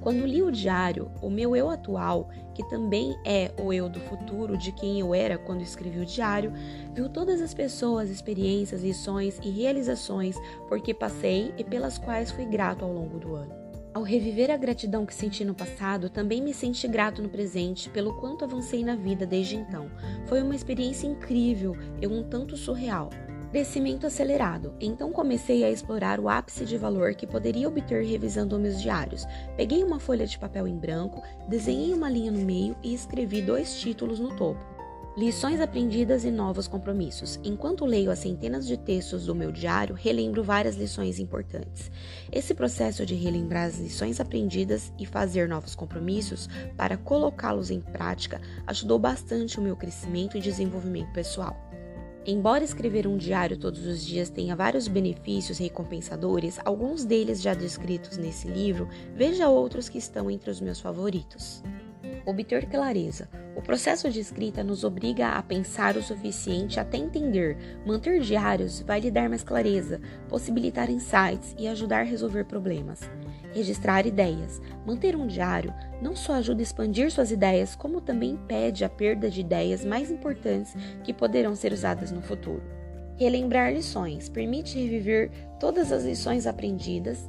Quando 0.00 0.26
li 0.26 0.42
o 0.42 0.50
diário, 0.50 1.08
o 1.22 1.30
meu 1.30 1.54
eu 1.54 1.70
atual, 1.70 2.28
que 2.52 2.68
também 2.68 3.16
é 3.24 3.52
o 3.62 3.72
eu 3.72 3.88
do 3.88 4.00
futuro 4.00 4.58
de 4.58 4.72
quem 4.72 4.98
eu 4.98 5.14
era 5.14 5.38
quando 5.38 5.62
escrevi 5.62 6.00
o 6.00 6.06
diário, 6.06 6.52
viu 6.92 7.08
todas 7.08 7.40
as 7.40 7.54
pessoas, 7.54 8.10
experiências, 8.10 8.82
lições 8.82 9.38
e 9.40 9.48
realizações 9.48 10.36
por 10.66 10.80
que 10.80 10.92
passei 10.92 11.54
e 11.56 11.62
pelas 11.62 11.96
quais 11.96 12.32
fui 12.32 12.44
grato 12.44 12.84
ao 12.84 12.92
longo 12.92 13.20
do 13.20 13.36
ano. 13.36 13.59
Ao 13.92 14.04
reviver 14.04 14.52
a 14.52 14.56
gratidão 14.56 15.04
que 15.04 15.12
senti 15.12 15.44
no 15.44 15.52
passado, 15.52 16.08
também 16.08 16.40
me 16.40 16.54
senti 16.54 16.86
grato 16.86 17.20
no 17.20 17.28
presente 17.28 17.90
pelo 17.90 18.14
quanto 18.20 18.44
avancei 18.44 18.84
na 18.84 18.94
vida 18.94 19.26
desde 19.26 19.56
então. 19.56 19.90
Foi 20.26 20.40
uma 20.40 20.54
experiência 20.54 21.08
incrível 21.08 21.76
e 22.00 22.06
um 22.06 22.22
tanto 22.22 22.56
surreal. 22.56 23.10
Crescimento 23.50 24.06
acelerado. 24.06 24.72
Então 24.80 25.10
comecei 25.10 25.64
a 25.64 25.70
explorar 25.72 26.20
o 26.20 26.28
ápice 26.28 26.64
de 26.64 26.78
valor 26.78 27.16
que 27.16 27.26
poderia 27.26 27.66
obter 27.66 28.04
revisando 28.04 28.60
meus 28.60 28.80
diários. 28.80 29.26
Peguei 29.56 29.82
uma 29.82 29.98
folha 29.98 30.24
de 30.24 30.38
papel 30.38 30.68
em 30.68 30.78
branco, 30.78 31.20
desenhei 31.48 31.92
uma 31.92 32.08
linha 32.08 32.30
no 32.30 32.38
meio 32.38 32.76
e 32.84 32.94
escrevi 32.94 33.42
dois 33.42 33.80
títulos 33.80 34.20
no 34.20 34.36
topo. 34.36 34.69
Lições 35.16 35.60
aprendidas 35.60 36.24
e 36.24 36.30
novos 36.30 36.68
compromissos. 36.68 37.40
Enquanto 37.42 37.84
leio 37.84 38.12
as 38.12 38.20
centenas 38.20 38.64
de 38.64 38.76
textos 38.76 39.26
do 39.26 39.34
meu 39.34 39.50
diário, 39.50 39.96
relembro 39.96 40.44
várias 40.44 40.76
lições 40.76 41.18
importantes. 41.18 41.90
Esse 42.30 42.54
processo 42.54 43.04
de 43.04 43.16
relembrar 43.16 43.66
as 43.66 43.80
lições 43.80 44.20
aprendidas 44.20 44.92
e 45.00 45.04
fazer 45.04 45.48
novos 45.48 45.74
compromissos 45.74 46.48
para 46.76 46.96
colocá-los 46.96 47.72
em 47.72 47.80
prática 47.80 48.40
ajudou 48.68 49.00
bastante 49.00 49.58
o 49.58 49.62
meu 49.62 49.76
crescimento 49.76 50.38
e 50.38 50.40
desenvolvimento 50.40 51.12
pessoal. 51.12 51.56
Embora 52.24 52.62
escrever 52.62 53.08
um 53.08 53.16
diário 53.16 53.58
todos 53.58 53.84
os 53.86 54.06
dias 54.06 54.30
tenha 54.30 54.54
vários 54.54 54.86
benefícios 54.86 55.58
recompensadores, 55.58 56.60
alguns 56.64 57.04
deles 57.04 57.42
já 57.42 57.52
descritos 57.52 58.16
nesse 58.16 58.46
livro, 58.46 58.88
veja 59.16 59.48
outros 59.48 59.88
que 59.88 59.98
estão 59.98 60.30
entre 60.30 60.50
os 60.50 60.60
meus 60.60 60.78
favoritos. 60.78 61.64
Obter 62.24 62.66
clareza. 62.66 63.28
O 63.56 63.62
processo 63.62 64.08
de 64.10 64.20
escrita 64.20 64.62
nos 64.62 64.84
obriga 64.84 65.30
a 65.30 65.42
pensar 65.42 65.96
o 65.96 66.02
suficiente 66.02 66.78
até 66.78 66.96
entender. 66.96 67.56
Manter 67.84 68.20
diários 68.20 68.80
vai 68.80 69.00
lhe 69.00 69.10
dar 69.10 69.28
mais 69.28 69.42
clareza, 69.42 70.00
possibilitar 70.28 70.88
insights 70.90 71.54
e 71.58 71.66
ajudar 71.66 72.00
a 72.00 72.04
resolver 72.04 72.44
problemas. 72.44 73.00
Registrar 73.52 74.06
ideias. 74.06 74.60
Manter 74.86 75.16
um 75.16 75.26
diário 75.26 75.74
não 76.00 76.14
só 76.14 76.34
ajuda 76.34 76.60
a 76.60 76.62
expandir 76.62 77.10
suas 77.10 77.32
ideias, 77.32 77.74
como 77.74 78.00
também 78.00 78.32
impede 78.32 78.84
a 78.84 78.88
perda 78.88 79.28
de 79.28 79.40
ideias 79.40 79.84
mais 79.84 80.10
importantes 80.10 80.74
que 81.02 81.12
poderão 81.12 81.54
ser 81.54 81.72
usadas 81.72 82.12
no 82.12 82.22
futuro. 82.22 82.62
Relembrar 83.16 83.72
lições 83.72 84.28
permite 84.30 84.78
reviver 84.78 85.30
todas 85.58 85.92
as 85.92 86.04
lições 86.04 86.46
aprendidas 86.46 87.28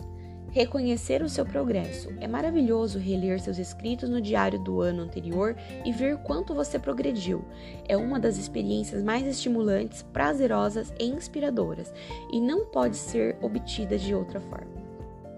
Reconhecer 0.51 1.23
o 1.23 1.29
seu 1.29 1.45
progresso. 1.45 2.09
É 2.19 2.27
maravilhoso 2.27 2.99
reler 2.99 3.39
seus 3.39 3.57
escritos 3.57 4.09
no 4.09 4.21
diário 4.21 4.59
do 4.59 4.81
ano 4.81 5.01
anterior 5.01 5.55
e 5.85 5.93
ver 5.93 6.17
quanto 6.17 6.53
você 6.53 6.77
progrediu. 6.77 7.45
É 7.87 7.95
uma 7.95 8.19
das 8.19 8.37
experiências 8.37 9.01
mais 9.01 9.25
estimulantes, 9.25 10.03
prazerosas 10.03 10.93
e 10.99 11.05
inspiradoras, 11.05 11.93
e 12.33 12.41
não 12.41 12.65
pode 12.65 12.97
ser 12.97 13.37
obtida 13.41 13.97
de 13.97 14.13
outra 14.13 14.41
forma. 14.41 14.81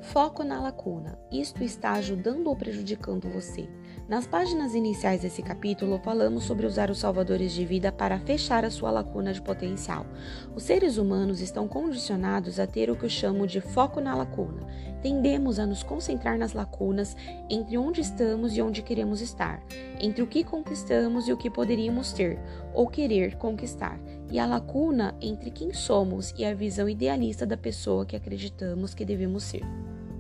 Foco 0.02 0.44
na 0.44 0.60
lacuna. 0.60 1.18
Isto 1.32 1.64
está 1.64 1.92
ajudando 1.94 2.48
ou 2.48 2.56
prejudicando 2.56 3.30
você? 3.30 3.70
Nas 4.08 4.28
páginas 4.28 4.76
iniciais 4.76 5.22
desse 5.22 5.42
capítulo, 5.42 5.98
falamos 6.04 6.44
sobre 6.44 6.66
usar 6.66 6.92
os 6.92 6.98
salvadores 6.98 7.54
de 7.54 7.64
vida 7.64 7.90
para 7.90 8.20
fechar 8.20 8.66
a 8.66 8.70
sua 8.70 8.92
lacuna 8.92 9.32
de 9.32 9.42
potencial. 9.42 10.06
Os 10.54 10.64
seres 10.64 10.98
humanos 10.98 11.40
estão 11.40 11.70
condicionados 11.70 12.60
a 12.60 12.68
ter 12.68 12.92
o 12.92 12.98
que 12.98 13.06
eu 13.06 13.10
chamo 13.10 13.48
de 13.48 13.62
foco 13.62 14.02
na 14.02 14.14
lacuna. 14.14 14.68
Tendemos 15.02 15.58
a 15.58 15.66
nos 15.66 15.84
concentrar 15.84 16.38
nas 16.38 16.52
lacunas 16.52 17.16
entre 17.50 17.78
onde 17.78 18.02
estamos 18.02 18.58
e 18.58 18.62
onde 18.62 18.82
queremos 18.82 19.22
estar, 19.22 19.64
entre 20.02 20.22
o 20.22 20.28
que 20.28 20.44
conquistamos 20.44 21.30
e 21.30 21.32
o 21.32 21.38
que 21.38 21.50
poderíamos 21.50 22.12
ter 22.12 22.38
ou 22.74 22.90
querer 22.90 23.38
conquistar, 23.38 23.98
e 24.30 24.38
a 24.38 24.46
lacuna 24.46 25.16
entre 25.22 25.50
quem 25.50 25.72
somos 25.72 26.34
e 26.38 26.44
a 26.44 26.54
visão 26.54 26.90
idealista 26.90 27.46
da 27.46 27.56
pessoa 27.56 28.06
que 28.06 28.18
acreditamos 28.18 28.94
que 28.94 29.06
devemos 29.06 29.44
ser. 29.44 29.64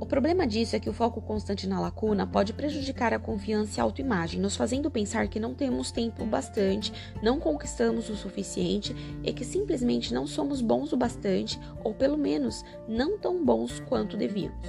O 0.03 0.05
problema 0.05 0.45
disso 0.45 0.75
é 0.75 0.81
que 0.81 0.89
o 0.89 0.93
foco 0.93 1.21
constante 1.21 1.65
na 1.65 1.79
lacuna 1.79 2.27
pode 2.27 2.51
prejudicar 2.51 3.13
a 3.13 3.19
confiança 3.19 3.79
e 3.79 3.81
a 3.81 3.85
autoimagem, 3.85 4.37
nos 4.37 4.53
fazendo 4.53 4.91
pensar 4.91 5.29
que 5.29 5.39
não 5.39 5.53
temos 5.53 5.93
tempo 5.93 6.25
bastante, 6.25 6.91
não 7.23 7.39
conquistamos 7.39 8.09
o 8.09 8.15
suficiente 8.17 8.93
e 9.23 9.31
que 9.31 9.45
simplesmente 9.45 10.13
não 10.13 10.27
somos 10.27 10.59
bons 10.59 10.91
o 10.91 10.97
bastante, 10.97 11.57
ou 11.85 11.93
pelo 11.93 12.17
menos 12.17 12.65
não 12.85 13.17
tão 13.17 13.45
bons 13.45 13.79
quanto 13.79 14.17
devíamos. 14.17 14.67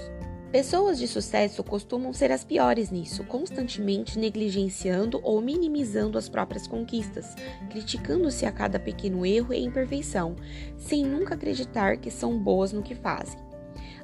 Pessoas 0.52 1.00
de 1.00 1.08
sucesso 1.08 1.64
costumam 1.64 2.12
ser 2.12 2.30
as 2.30 2.44
piores 2.44 2.92
nisso, 2.92 3.24
constantemente 3.24 4.16
negligenciando 4.16 5.18
ou 5.20 5.40
minimizando 5.40 6.16
as 6.16 6.28
próprias 6.28 6.68
conquistas, 6.68 7.34
criticando-se 7.70 8.46
a 8.46 8.52
cada 8.52 8.78
pequeno 8.78 9.26
erro 9.26 9.52
e 9.52 9.64
imperfeição, 9.64 10.36
sem 10.76 11.04
nunca 11.04 11.34
acreditar 11.34 11.96
que 11.96 12.08
são 12.08 12.38
boas 12.38 12.72
no 12.72 12.84
que 12.84 12.94
fazem. 12.94 13.53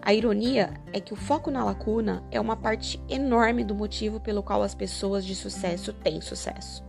A 0.02 0.14
ironia 0.14 0.72
é 0.92 1.00
que 1.00 1.12
o 1.12 1.16
foco 1.16 1.50
na 1.50 1.62
lacuna 1.62 2.24
é 2.30 2.40
uma 2.40 2.56
parte 2.56 2.98
enorme 3.08 3.62
do 3.62 3.74
motivo 3.74 4.18
pelo 4.18 4.42
qual 4.42 4.62
as 4.62 4.74
pessoas 4.74 5.24
de 5.24 5.34
sucesso 5.34 5.92
têm 5.92 6.22
sucesso. 6.22 6.82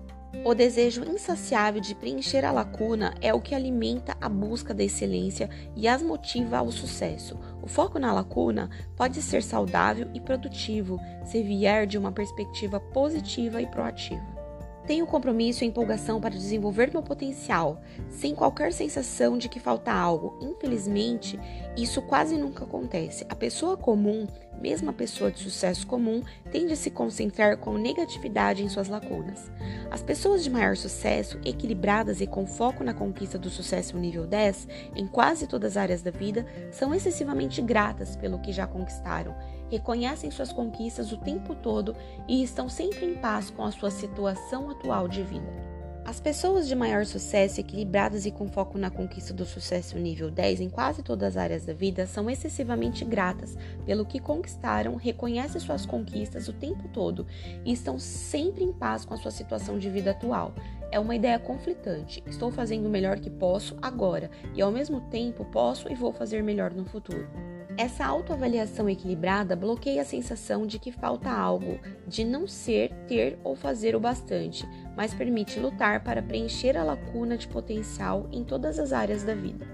O 0.46 0.56
desejo 0.56 1.04
insaciável 1.04 1.82
de 1.82 1.94
preencher 1.94 2.46
a 2.46 2.54
lacuna 2.54 3.14
é 3.22 3.34
o 3.34 3.42
que 3.42 3.54
alimenta 3.54 4.16
a 4.22 4.30
busca 4.30 4.74
da 4.74 4.82
excelência 4.82 5.50
e 5.76 5.90
as 5.90 6.02
motiva 6.02 6.58
ao 6.58 6.72
sucesso. 6.72 7.38
O 7.62 7.68
foco 7.68 8.00
na 8.00 8.14
lacuna 8.14 8.70
pode 8.96 9.22
ser 9.22 9.44
saudável 9.44 10.08
e 10.14 10.22
produtivo 10.22 10.98
se 11.26 11.44
vier 11.44 11.86
de 11.86 11.98
uma 11.98 12.14
perspectiva 12.14 12.80
positiva 12.80 13.62
e 13.62 13.68
proativa. 13.68 14.41
Tenho 14.92 15.08
compromisso 15.08 15.64
e 15.64 15.68
empolgação 15.68 16.20
para 16.20 16.32
desenvolver 16.32 16.92
meu 16.92 17.02
potencial, 17.02 17.82
sem 18.10 18.36
qualquer 18.36 18.74
sensação 18.74 19.38
de 19.38 19.48
que 19.48 19.58
falta 19.58 19.90
algo. 19.90 20.38
Infelizmente, 20.42 21.40
isso 21.78 22.02
quase 22.02 22.36
nunca 22.36 22.66
acontece. 22.66 23.26
A 23.30 23.34
pessoa 23.34 23.78
comum, 23.78 24.28
mesmo 24.60 24.90
a 24.90 24.94
pessoa 24.94 25.32
de 25.32 25.40
sucesso 25.40 25.88
comum, 25.88 26.22
tende 26.52 26.74
a 26.74 26.76
se 26.76 26.92
concentrar 26.92 27.56
com 27.56 27.78
negatividade 27.78 28.66
em 28.66 28.68
suas 28.68 28.90
lacunas. 28.90 29.50
As 29.90 30.04
pessoas 30.04 30.44
de 30.44 30.50
maior 30.50 30.76
sucesso, 30.76 31.40
equilibradas 31.46 32.20
e 32.20 32.28
com 32.28 32.46
foco 32.46 32.84
na 32.84 32.94
conquista 32.94 33.40
do 33.40 33.50
sucesso 33.50 33.98
nível 33.98 34.28
10, 34.28 34.68
em 34.98 35.08
quase 35.08 35.48
todas 35.48 35.78
as 35.78 35.84
áreas 35.84 36.02
da 36.02 36.12
vida, 36.12 36.46
são 36.70 36.94
excessivamente 36.94 37.62
gratas 37.62 38.18
pelo 38.18 38.40
que 38.40 38.52
já 38.52 38.68
conquistaram 38.68 39.34
reconhecem 39.72 40.30
suas 40.30 40.52
conquistas 40.52 41.14
o 41.14 41.18
tempo 41.18 41.56
todo 41.56 41.96
e 42.28 42.44
estão 42.44 42.68
sempre 42.68 43.06
em 43.06 43.16
paz 43.16 43.50
com 43.50 43.64
a 43.64 43.72
sua 43.72 43.90
situação 43.90 44.70
atual 44.70 45.08
de 45.08 45.24
vida. 45.24 45.72
As 46.04 46.20
pessoas 46.20 46.68
de 46.68 46.76
maior 46.76 47.06
sucesso, 47.06 47.62
equilibradas 47.62 48.26
e 48.26 48.32
com 48.32 48.48
foco 48.48 48.78
na 48.78 48.90
conquista 48.90 49.34
do 49.34 49.46
sucesso 49.46 49.98
nível 50.00 50.32
10 50.32 50.60
em 50.60 50.70
quase 50.70 51.04
todas 51.04 51.30
as 51.30 51.38
áreas 51.38 51.64
da 51.64 51.74
vida, 51.74 52.08
são 52.08 52.30
excessivamente 52.30 53.06
gratas 53.06 53.56
pelo 53.86 54.06
que 54.06 54.20
conquistaram, 54.20 54.96
reconhecem 54.96 55.62
suas 55.62 55.86
conquistas 55.86 56.48
o 56.48 56.54
tempo 56.54 56.90
todo 56.90 57.26
e 57.64 57.72
estão 57.72 58.00
sempre 58.00 58.64
em 58.64 58.74
paz 58.74 59.06
com 59.06 59.14
a 59.14 59.18
sua 59.18 59.32
situação 59.32 59.78
de 59.78 59.90
vida 59.90 60.12
atual. 60.12 60.54
É 60.92 61.00
uma 61.00 61.16
ideia 61.16 61.40
conflitante. 61.40 62.22
Estou 62.26 62.52
fazendo 62.52 62.88
o 62.88 62.92
melhor 62.92 63.20
que 63.20 63.30
posso 63.30 63.78
agora 63.82 64.30
e 64.56 64.62
ao 64.62 64.72
mesmo 64.72 65.02
tempo 65.02 65.46
posso 65.46 65.90
e 65.90 65.96
vou 65.96 66.12
fazer 66.12 66.44
melhor 66.44 66.74
no 66.74 66.84
futuro. 66.84 67.51
Essa 67.82 68.06
autoavaliação 68.06 68.88
equilibrada 68.88 69.56
bloqueia 69.56 70.04
a 70.04 70.06
sensação 70.06 70.68
de 70.68 70.78
que 70.78 70.92
falta 70.92 71.32
algo, 71.32 71.80
de 72.08 72.24
não 72.24 72.46
ser, 72.46 72.94
ter 73.08 73.40
ou 73.44 73.56
fazer 73.56 73.96
o 73.96 74.00
bastante, 74.00 74.70
mas 74.96 75.16
permite 75.16 75.60
lutar 75.60 76.04
para 76.04 76.22
preencher 76.22 76.78
a 76.78 76.84
lacuna 76.84 77.36
de 77.36 77.48
potencial 77.48 78.30
em 78.32 78.44
todas 78.44 78.78
as 78.78 78.94
áreas 78.94 79.24
da 79.24 79.34
vida. 79.34 79.68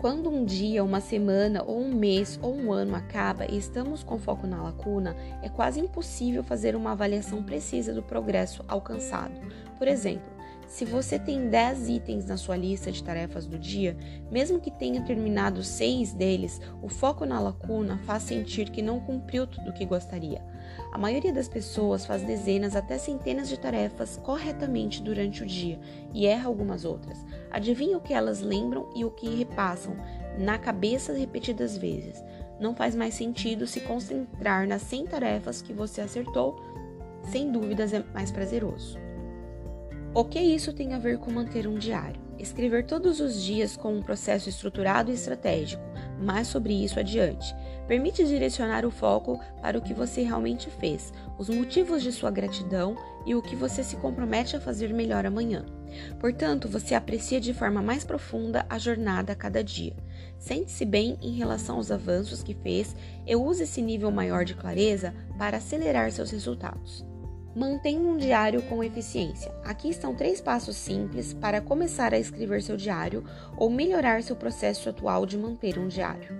Quando 0.00 0.28
um 0.28 0.44
dia, 0.44 0.82
uma 0.82 1.00
semana 1.00 1.62
ou 1.62 1.80
um 1.80 1.94
mês 1.94 2.40
ou 2.42 2.52
um 2.52 2.72
ano 2.72 2.96
acaba 2.96 3.46
e 3.46 3.56
estamos 3.56 4.02
com 4.02 4.18
foco 4.18 4.44
na 4.44 4.60
lacuna, 4.60 5.14
é 5.40 5.48
quase 5.48 5.78
impossível 5.78 6.42
fazer 6.42 6.74
uma 6.74 6.90
avaliação 6.90 7.40
precisa 7.44 7.94
do 7.94 8.02
progresso 8.02 8.64
alcançado. 8.66 9.40
Por 9.78 9.86
exemplo, 9.86 10.37
Se 10.68 10.84
você 10.84 11.18
tem 11.18 11.48
10 11.48 11.88
itens 11.88 12.26
na 12.26 12.36
sua 12.36 12.54
lista 12.54 12.92
de 12.92 13.02
tarefas 13.02 13.46
do 13.46 13.58
dia, 13.58 13.96
mesmo 14.30 14.60
que 14.60 14.70
tenha 14.70 15.02
terminado 15.02 15.64
seis 15.64 16.12
deles, 16.12 16.60
o 16.82 16.90
foco 16.90 17.24
na 17.24 17.40
lacuna 17.40 17.98
faz 18.04 18.24
sentir 18.24 18.68
que 18.68 18.82
não 18.82 19.00
cumpriu 19.00 19.46
tudo 19.46 19.70
o 19.70 19.72
que 19.72 19.86
gostaria. 19.86 20.44
A 20.92 20.98
maioria 20.98 21.32
das 21.32 21.48
pessoas 21.48 22.04
faz 22.04 22.22
dezenas 22.22 22.76
até 22.76 22.98
centenas 22.98 23.48
de 23.48 23.58
tarefas 23.58 24.18
corretamente 24.18 25.02
durante 25.02 25.42
o 25.42 25.46
dia 25.46 25.80
e 26.12 26.26
erra 26.26 26.48
algumas 26.48 26.84
outras. 26.84 27.24
Adivinha 27.50 27.96
o 27.96 28.02
que 28.02 28.12
elas 28.12 28.42
lembram 28.42 28.90
e 28.94 29.06
o 29.06 29.10
que 29.10 29.36
repassam 29.36 29.96
na 30.38 30.58
cabeça 30.58 31.14
repetidas 31.14 31.78
vezes. 31.78 32.22
Não 32.60 32.76
faz 32.76 32.94
mais 32.94 33.14
sentido 33.14 33.66
se 33.66 33.80
concentrar 33.80 34.68
nas 34.68 34.82
100 34.82 35.06
tarefas 35.06 35.62
que 35.62 35.72
você 35.72 36.02
acertou, 36.02 36.60
sem 37.22 37.50
dúvidas 37.50 37.94
é 37.94 38.04
mais 38.12 38.30
prazeroso. 38.30 39.07
O 40.18 40.24
que 40.24 40.40
isso 40.40 40.72
tem 40.72 40.94
a 40.94 40.98
ver 40.98 41.18
com 41.18 41.30
manter 41.30 41.68
um 41.68 41.78
diário? 41.78 42.20
Escrever 42.40 42.84
todos 42.84 43.20
os 43.20 43.40
dias 43.40 43.76
com 43.76 43.94
um 43.94 44.02
processo 44.02 44.48
estruturado 44.48 45.12
e 45.12 45.14
estratégico, 45.14 45.80
mais 46.20 46.48
sobre 46.48 46.74
isso 46.74 46.98
adiante. 46.98 47.54
Permite 47.86 48.26
direcionar 48.26 48.84
o 48.84 48.90
foco 48.90 49.38
para 49.62 49.78
o 49.78 49.80
que 49.80 49.94
você 49.94 50.22
realmente 50.22 50.68
fez, 50.70 51.12
os 51.38 51.48
motivos 51.48 52.02
de 52.02 52.10
sua 52.10 52.32
gratidão 52.32 52.96
e 53.24 53.36
o 53.36 53.40
que 53.40 53.54
você 53.54 53.84
se 53.84 53.94
compromete 53.94 54.56
a 54.56 54.60
fazer 54.60 54.92
melhor 54.92 55.24
amanhã. 55.24 55.64
Portanto, 56.18 56.68
você 56.68 56.96
aprecia 56.96 57.40
de 57.40 57.54
forma 57.54 57.80
mais 57.80 58.02
profunda 58.02 58.66
a 58.68 58.76
jornada 58.76 59.34
a 59.34 59.36
cada 59.36 59.62
dia. 59.62 59.94
Sente-se 60.36 60.84
bem 60.84 61.16
em 61.22 61.34
relação 61.34 61.76
aos 61.76 61.92
avanços 61.92 62.42
que 62.42 62.54
fez 62.54 62.96
e 63.24 63.36
use 63.36 63.62
esse 63.62 63.80
nível 63.80 64.10
maior 64.10 64.44
de 64.44 64.54
clareza 64.56 65.14
para 65.38 65.58
acelerar 65.58 66.10
seus 66.10 66.32
resultados. 66.32 67.06
Mantenha 67.56 68.00
um 68.00 68.16
diário 68.16 68.62
com 68.62 68.84
eficiência. 68.84 69.50
Aqui 69.64 69.88
estão 69.88 70.14
três 70.14 70.40
passos 70.40 70.76
simples 70.76 71.32
para 71.32 71.60
começar 71.60 72.12
a 72.12 72.18
escrever 72.18 72.62
seu 72.62 72.76
diário 72.76 73.24
ou 73.56 73.70
melhorar 73.70 74.22
seu 74.22 74.36
processo 74.36 74.88
atual 74.90 75.24
de 75.24 75.38
manter 75.38 75.78
um 75.78 75.88
diário. 75.88 76.36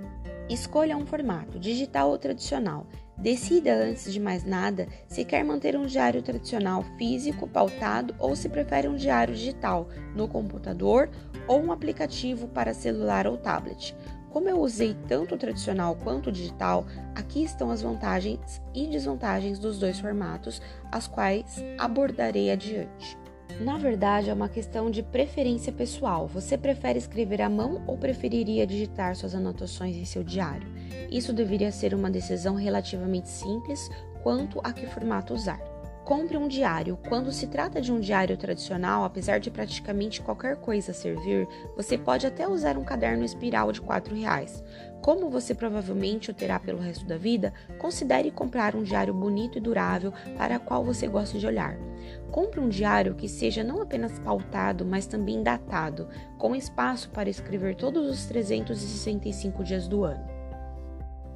Escolha 0.51 0.97
um 0.97 1.07
formato, 1.07 1.59
digital 1.59 2.11
ou 2.11 2.19
tradicional. 2.19 2.87
Decida 3.17 3.75
antes 3.75 4.13
de 4.13 4.21
mais 4.21 4.45
nada 4.45 4.87
se 5.09 5.25
quer 5.25 5.43
manter 5.45 5.77
um 5.77 5.87
diário 5.87 6.23
tradicional 6.23 6.85
físico, 6.97 7.49
pautado 7.49 8.15
ou 8.19 8.37
se 8.37 8.49
prefere 8.49 8.87
um 8.87 8.95
diário 8.95 9.35
digital 9.35 9.89
no 10.15 10.29
computador 10.29 11.11
ou 11.49 11.61
um 11.61 11.73
aplicativo 11.73 12.47
para 12.49 12.75
celular 12.75 13.27
ou 13.27 13.37
tablet. 13.37 13.97
Como 14.31 14.49
eu 14.49 14.61
usei 14.61 14.95
tanto 15.07 15.35
o 15.35 15.39
tradicional 15.39 15.97
quanto 15.97 16.29
o 16.29 16.33
digital, 16.33 16.87
aqui 17.15 17.43
estão 17.43 17.71
as 17.71 17.81
vantagens 17.81 18.61
e 18.75 18.87
desvantagens 18.87 19.59
dos 19.59 19.79
dois 19.79 19.99
formatos, 19.99 20.61
as 20.93 21.07
quais 21.07 21.63
abordarei 21.79 22.51
adiante. 22.51 23.17
Na 23.61 23.77
verdade, 23.77 24.31
é 24.31 24.35
uma 24.35 24.49
questão 24.49 24.91
de 24.91 25.03
preferência 25.03 25.73
pessoal. 25.73 26.29
Você 26.29 26.57
prefere 26.57 26.99
escrever 26.99 27.43
à 27.43 27.49
mão 27.49 27.83
ou 27.87 27.97
preferiria 27.97 28.67
digitar 28.67 29.17
suas 29.17 29.35
anotações 29.35 29.97
em 29.97 30.05
seu 30.05 30.23
diário? 30.23 30.69
Isso 31.11 31.33
deveria 31.33 31.73
ser 31.73 31.95
uma 31.95 32.11
decisão 32.11 32.55
relativamente 32.55 33.29
simples 33.29 33.89
quanto 34.23 34.61
a 34.63 34.73
que 34.73 34.87
formato 34.87 35.35
usar. 35.35 35.78
Compre 36.09 36.39
um 36.39 36.49
diário. 36.49 36.99
Quando 37.07 37.31
se 37.31 37.47
trata 37.47 37.83
de 37.83 37.93
um 37.93 38.01
diário 38.01 38.35
tradicional, 38.35 39.05
apesar 39.05 39.39
de 39.39 39.51
praticamente 39.51 40.23
qualquer 40.23 40.57
coisa 40.57 40.91
servir, 40.91 41.47
você 41.77 41.99
pode 41.99 42.27
até 42.27 42.49
usar 42.49 42.79
um 42.79 42.83
caderno 42.83 43.27
espiral 43.27 43.71
de 43.73 43.83
R$ 43.83 44.19
reais. 44.19 44.65
Como 45.03 45.29
você 45.29 45.55
provavelmente 45.55 46.31
o 46.31 46.35
terá 46.35 46.59
pelo 46.59 46.81
resto 46.81 47.05
da 47.05 47.19
vida, 47.19 47.53
considere 47.77 48.31
comprar 48.31 48.75
um 48.75 48.83
diário 48.83 49.13
bonito 49.13 49.59
e 49.59 49.61
durável 49.61 50.11
para 50.39 50.59
qual 50.59 50.83
você 50.83 51.07
gosta 51.07 51.39
de 51.39 51.47
olhar. 51.47 51.77
Compre 52.31 52.59
um 52.59 52.71
diário 52.71 53.15
que 53.15 53.29
seja 53.29 53.63
não 53.63 53.83
apenas 53.83 54.19
pautado, 54.19 54.87
mas 54.87 55.07
também 55.07 55.43
datado, 55.43 56.09
com 56.39 56.57
espaço 56.57 57.11
para 57.11 57.29
escrever 57.29 57.77
todos 57.77 58.09
os 58.09 58.25
365 58.25 59.63
dias 59.63 59.87
do 59.87 60.05
ano. 60.05 60.38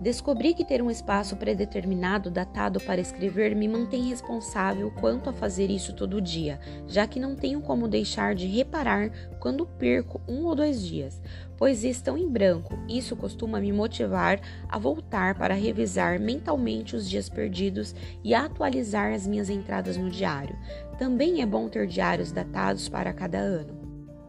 Descobri 0.03 0.53
que 0.53 0.65
ter 0.65 0.83
um 0.83 0.91
espaço 0.91 1.37
predeterminado 1.37 2.29
datado 2.29 2.81
para 2.81 3.01
escrever 3.01 3.55
me 3.55 3.69
mantém 3.69 4.09
responsável 4.09 4.91
quanto 4.91 5.31
a 5.31 5.33
fazer 5.33 5.71
isso 5.71 5.93
todo 5.93 6.21
dia, 6.21 6.59
já 6.89 7.07
que 7.07 7.21
não 7.21 7.37
tenho 7.37 7.61
como 7.61 7.87
deixar 7.87 8.35
de 8.35 8.49
reparar 8.49 9.13
quando 9.39 9.65
perco 9.65 10.21
um 10.27 10.45
ou 10.47 10.57
dois 10.57 10.85
dias, 10.85 11.23
pois 11.57 11.85
estão 11.85 12.19
em 12.19 12.29
branco. 12.29 12.77
Isso 12.89 13.15
costuma 13.15 13.61
me 13.61 13.73
motivar 13.73 14.41
a 14.69 14.77
voltar 14.77 15.37
para 15.37 15.55
revisar 15.55 16.19
mentalmente 16.19 16.97
os 16.97 17.09
dias 17.09 17.29
perdidos 17.29 17.95
e 18.25 18.35
atualizar 18.35 19.13
as 19.13 19.25
minhas 19.25 19.49
entradas 19.49 19.97
no 19.97 20.11
diário. 20.11 20.59
Também 20.99 21.43
é 21.43 21.47
bom 21.47 21.69
ter 21.69 21.87
diários 21.87 22.33
datados 22.33 22.89
para 22.89 23.13
cada 23.13 23.39
ano 23.39 23.82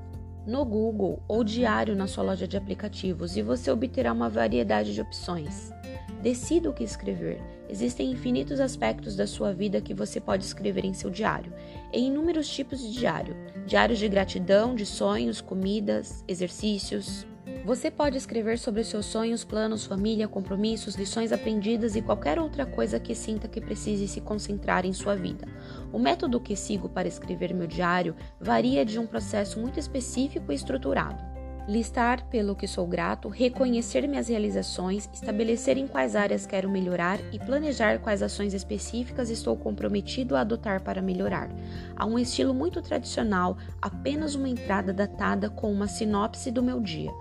no 0.47 0.63
Google 0.63 1.21
ou 1.27 1.43
Diário 1.43 1.93
na 1.93 2.07
sua 2.07 2.23
loja 2.23 2.47
de 2.47 2.55
aplicativos 2.55 3.35
e 3.35 3.41
você 3.41 3.69
obterá 3.69 4.13
uma 4.13 4.29
variedade 4.29 4.93
de 4.93 5.01
opções. 5.01 5.73
Decida 6.21 6.69
o 6.69 6.73
que 6.73 6.83
escrever. 6.83 7.39
Existem 7.69 8.11
infinitos 8.11 8.59
aspectos 8.59 9.15
da 9.15 9.27
sua 9.27 9.53
vida 9.53 9.81
que 9.81 9.93
você 9.93 10.19
pode 10.19 10.43
escrever 10.43 10.83
em 10.83 10.93
seu 10.93 11.09
diário, 11.09 11.53
em 11.93 12.07
inúmeros 12.07 12.49
tipos 12.49 12.79
de 12.81 12.91
diário: 12.91 13.35
diários 13.65 13.99
de 13.99 14.07
gratidão, 14.07 14.73
de 14.73 14.85
sonhos, 14.85 15.41
comidas, 15.41 16.23
exercícios. 16.27 17.25
Você 17.65 17.91
pode 17.91 18.17
escrever 18.17 18.57
sobre 18.57 18.83
seus 18.83 19.05
sonhos, 19.05 19.43
planos, 19.43 19.85
família, 19.85 20.27
compromissos, 20.27 20.95
lições 20.95 21.31
aprendidas 21.31 21.95
e 21.95 22.01
qualquer 22.01 22.39
outra 22.39 22.65
coisa 22.65 22.99
que 22.99 23.13
sinta 23.13 23.47
que 23.47 23.59
precise 23.59 24.07
se 24.07 24.21
concentrar 24.21 24.85
em 24.85 24.93
sua 24.93 25.15
vida. 25.15 25.45
O 25.91 25.99
método 25.99 26.39
que 26.39 26.55
sigo 26.55 26.87
para 26.87 27.07
escrever 27.07 27.53
meu 27.53 27.67
diário 27.67 28.15
varia 28.39 28.85
de 28.85 28.97
um 28.97 29.05
processo 29.05 29.59
muito 29.59 29.79
específico 29.79 30.51
e 30.51 30.55
estruturado 30.55 31.36
listar 31.67 32.23
pelo 32.29 32.55
que 32.55 32.67
sou 32.67 32.87
grato, 32.87 33.27
reconhecer 33.27 34.07
minhas 34.07 34.29
realizações, 34.29 35.09
estabelecer 35.13 35.77
em 35.77 35.85
quais 35.85 36.15
áreas 36.15 36.45
quero 36.45 36.69
melhorar 36.69 37.19
e 37.33 37.39
planejar 37.39 37.99
quais 37.99 38.23
ações 38.23 38.53
específicas 38.53 39.29
estou 39.29 39.57
comprometido 39.57 40.35
a 40.35 40.41
adotar 40.41 40.81
para 40.81 41.01
melhorar. 41.01 41.49
Há 41.95 42.05
um 42.05 42.17
estilo 42.17 42.53
muito 42.53 42.81
tradicional, 42.81 43.57
apenas 43.81 44.35
uma 44.35 44.47
entrada 44.47 44.93
datada 44.93 45.49
com 45.49 45.69
uma 45.71 45.87
sinopse 45.87 46.51
do 46.51 46.63
meu 46.63 46.79
dia. 46.79 47.11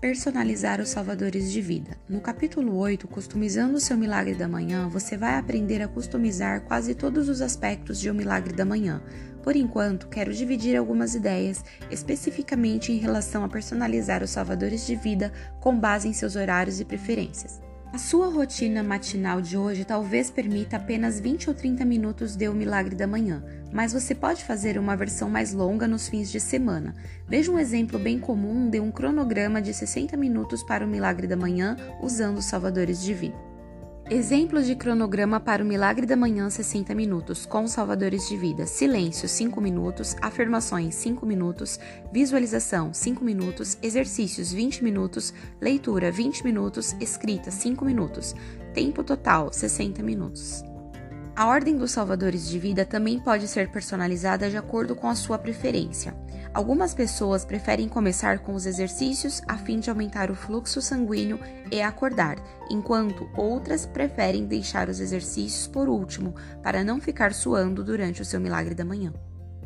Personalizar 0.00 0.80
os 0.80 0.88
salvadores 0.88 1.52
de 1.52 1.60
vida. 1.60 1.90
No 2.08 2.22
capítulo 2.22 2.74
8, 2.78 3.06
Customizando 3.06 3.74
o 3.74 3.80
seu 3.80 3.98
milagre 3.98 4.34
da 4.34 4.48
manhã, 4.48 4.88
você 4.88 5.14
vai 5.14 5.36
aprender 5.36 5.82
a 5.82 5.88
customizar 5.88 6.62
quase 6.62 6.94
todos 6.94 7.28
os 7.28 7.42
aspectos 7.42 8.00
de 8.00 8.10
um 8.10 8.14
milagre 8.14 8.54
da 8.54 8.64
manhã. 8.64 9.02
Por 9.42 9.54
enquanto, 9.54 10.08
quero 10.08 10.32
dividir 10.32 10.74
algumas 10.74 11.14
ideias, 11.14 11.62
especificamente 11.90 12.90
em 12.90 12.96
relação 12.96 13.44
a 13.44 13.48
personalizar 13.48 14.22
os 14.22 14.30
salvadores 14.30 14.86
de 14.86 14.96
vida 14.96 15.34
com 15.60 15.78
base 15.78 16.08
em 16.08 16.14
seus 16.14 16.34
horários 16.34 16.80
e 16.80 16.84
preferências. 16.86 17.60
A 17.92 17.98
sua 17.98 18.28
rotina 18.28 18.84
matinal 18.84 19.40
de 19.40 19.56
hoje 19.56 19.84
talvez 19.84 20.30
permita 20.30 20.76
apenas 20.76 21.18
20 21.18 21.48
ou 21.48 21.54
30 21.54 21.84
minutos 21.84 22.36
de 22.36 22.48
O 22.48 22.54
Milagre 22.54 22.94
da 22.94 23.04
Manhã, 23.04 23.42
mas 23.72 23.92
você 23.92 24.14
pode 24.14 24.44
fazer 24.44 24.78
uma 24.78 24.96
versão 24.96 25.28
mais 25.28 25.52
longa 25.52 25.88
nos 25.88 26.08
fins 26.08 26.30
de 26.30 26.38
semana. 26.38 26.94
Veja 27.26 27.50
um 27.50 27.58
exemplo 27.58 27.98
bem 27.98 28.20
comum 28.20 28.70
de 28.70 28.78
um 28.78 28.92
cronograma 28.92 29.60
de 29.60 29.74
60 29.74 30.16
minutos 30.16 30.62
para 30.62 30.84
o 30.84 30.88
Milagre 30.88 31.26
da 31.26 31.36
Manhã 31.36 31.76
usando 32.00 32.38
os 32.38 32.44
salvadores 32.44 33.02
vida. 33.12 33.49
Exemplos 34.10 34.66
de 34.66 34.74
cronograma 34.74 35.38
para 35.38 35.62
o 35.62 35.66
Milagre 35.66 36.04
da 36.04 36.16
Manhã 36.16 36.50
60 36.50 36.92
minutos, 36.96 37.46
com 37.46 37.68
salvadores 37.68 38.28
de 38.28 38.36
vida. 38.36 38.66
Silêncio 38.66 39.28
5 39.28 39.60
minutos, 39.60 40.16
afirmações 40.20 40.96
5 40.96 41.24
minutos, 41.24 41.78
visualização 42.12 42.92
5 42.92 43.24
minutos, 43.24 43.78
exercícios 43.80 44.52
20 44.52 44.82
minutos, 44.82 45.32
leitura 45.60 46.10
20 46.10 46.42
minutos, 46.42 46.96
escrita 47.00 47.52
5 47.52 47.84
minutos. 47.84 48.34
Tempo 48.74 49.04
total 49.04 49.52
60 49.52 50.02
minutos. 50.02 50.69
A 51.36 51.46
ordem 51.46 51.76
dos 51.76 51.92
salvadores 51.92 52.48
de 52.48 52.58
vida 52.58 52.84
também 52.84 53.18
pode 53.18 53.48
ser 53.48 53.70
personalizada 53.70 54.50
de 54.50 54.56
acordo 54.56 54.94
com 54.94 55.08
a 55.08 55.14
sua 55.14 55.38
preferência. 55.38 56.14
Algumas 56.52 56.92
pessoas 56.92 57.44
preferem 57.44 57.88
começar 57.88 58.40
com 58.40 58.54
os 58.54 58.66
exercícios 58.66 59.40
a 59.46 59.56
fim 59.56 59.78
de 59.78 59.88
aumentar 59.88 60.30
o 60.30 60.34
fluxo 60.34 60.82
sanguíneo 60.82 61.38
e 61.70 61.80
acordar, 61.80 62.36
enquanto 62.68 63.28
outras 63.36 63.86
preferem 63.86 64.46
deixar 64.46 64.88
os 64.88 65.00
exercícios 65.00 65.66
por 65.68 65.88
último 65.88 66.34
para 66.62 66.82
não 66.82 67.00
ficar 67.00 67.32
suando 67.32 67.84
durante 67.84 68.20
o 68.20 68.24
seu 68.24 68.40
milagre 68.40 68.74
da 68.74 68.84
manhã. 68.84 69.12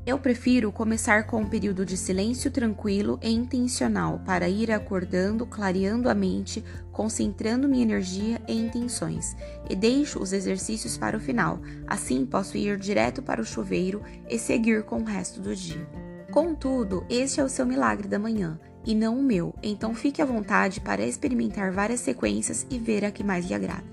Eu 0.06 0.18
prefiro 0.18 0.70
começar 0.70 1.26
com 1.26 1.40
um 1.40 1.48
período 1.48 1.86
de 1.86 1.96
silêncio 1.96 2.50
tranquilo 2.50 3.18
e 3.22 3.30
intencional 3.30 4.20
para 4.26 4.46
ir 4.46 4.70
acordando, 4.70 5.46
clareando 5.46 6.10
a 6.10 6.14
mente, 6.14 6.62
concentrando 6.92 7.66
minha 7.66 7.84
energia 7.84 8.38
e 8.46 8.54
intenções, 8.54 9.34
e 9.68 9.74
deixo 9.74 10.20
os 10.20 10.34
exercícios 10.34 10.98
para 10.98 11.16
o 11.16 11.20
final. 11.20 11.58
Assim 11.86 12.26
posso 12.26 12.58
ir 12.58 12.78
direto 12.78 13.22
para 13.22 13.40
o 13.40 13.46
chuveiro 13.46 14.02
e 14.28 14.38
seguir 14.38 14.82
com 14.82 14.98
o 14.98 15.04
resto 15.04 15.40
do 15.40 15.56
dia. 15.56 15.88
Contudo, 16.30 17.06
este 17.08 17.40
é 17.40 17.44
o 17.44 17.48
seu 17.48 17.64
milagre 17.64 18.06
da 18.06 18.18
manhã 18.18 18.60
e 18.84 18.94
não 18.94 19.18
o 19.18 19.22
meu, 19.22 19.54
então 19.62 19.94
fique 19.94 20.20
à 20.20 20.26
vontade 20.26 20.82
para 20.82 21.06
experimentar 21.06 21.72
várias 21.72 22.00
sequências 22.00 22.66
e 22.68 22.78
ver 22.78 23.06
a 23.06 23.10
que 23.10 23.24
mais 23.24 23.46
lhe 23.46 23.54
agrada. 23.54 23.84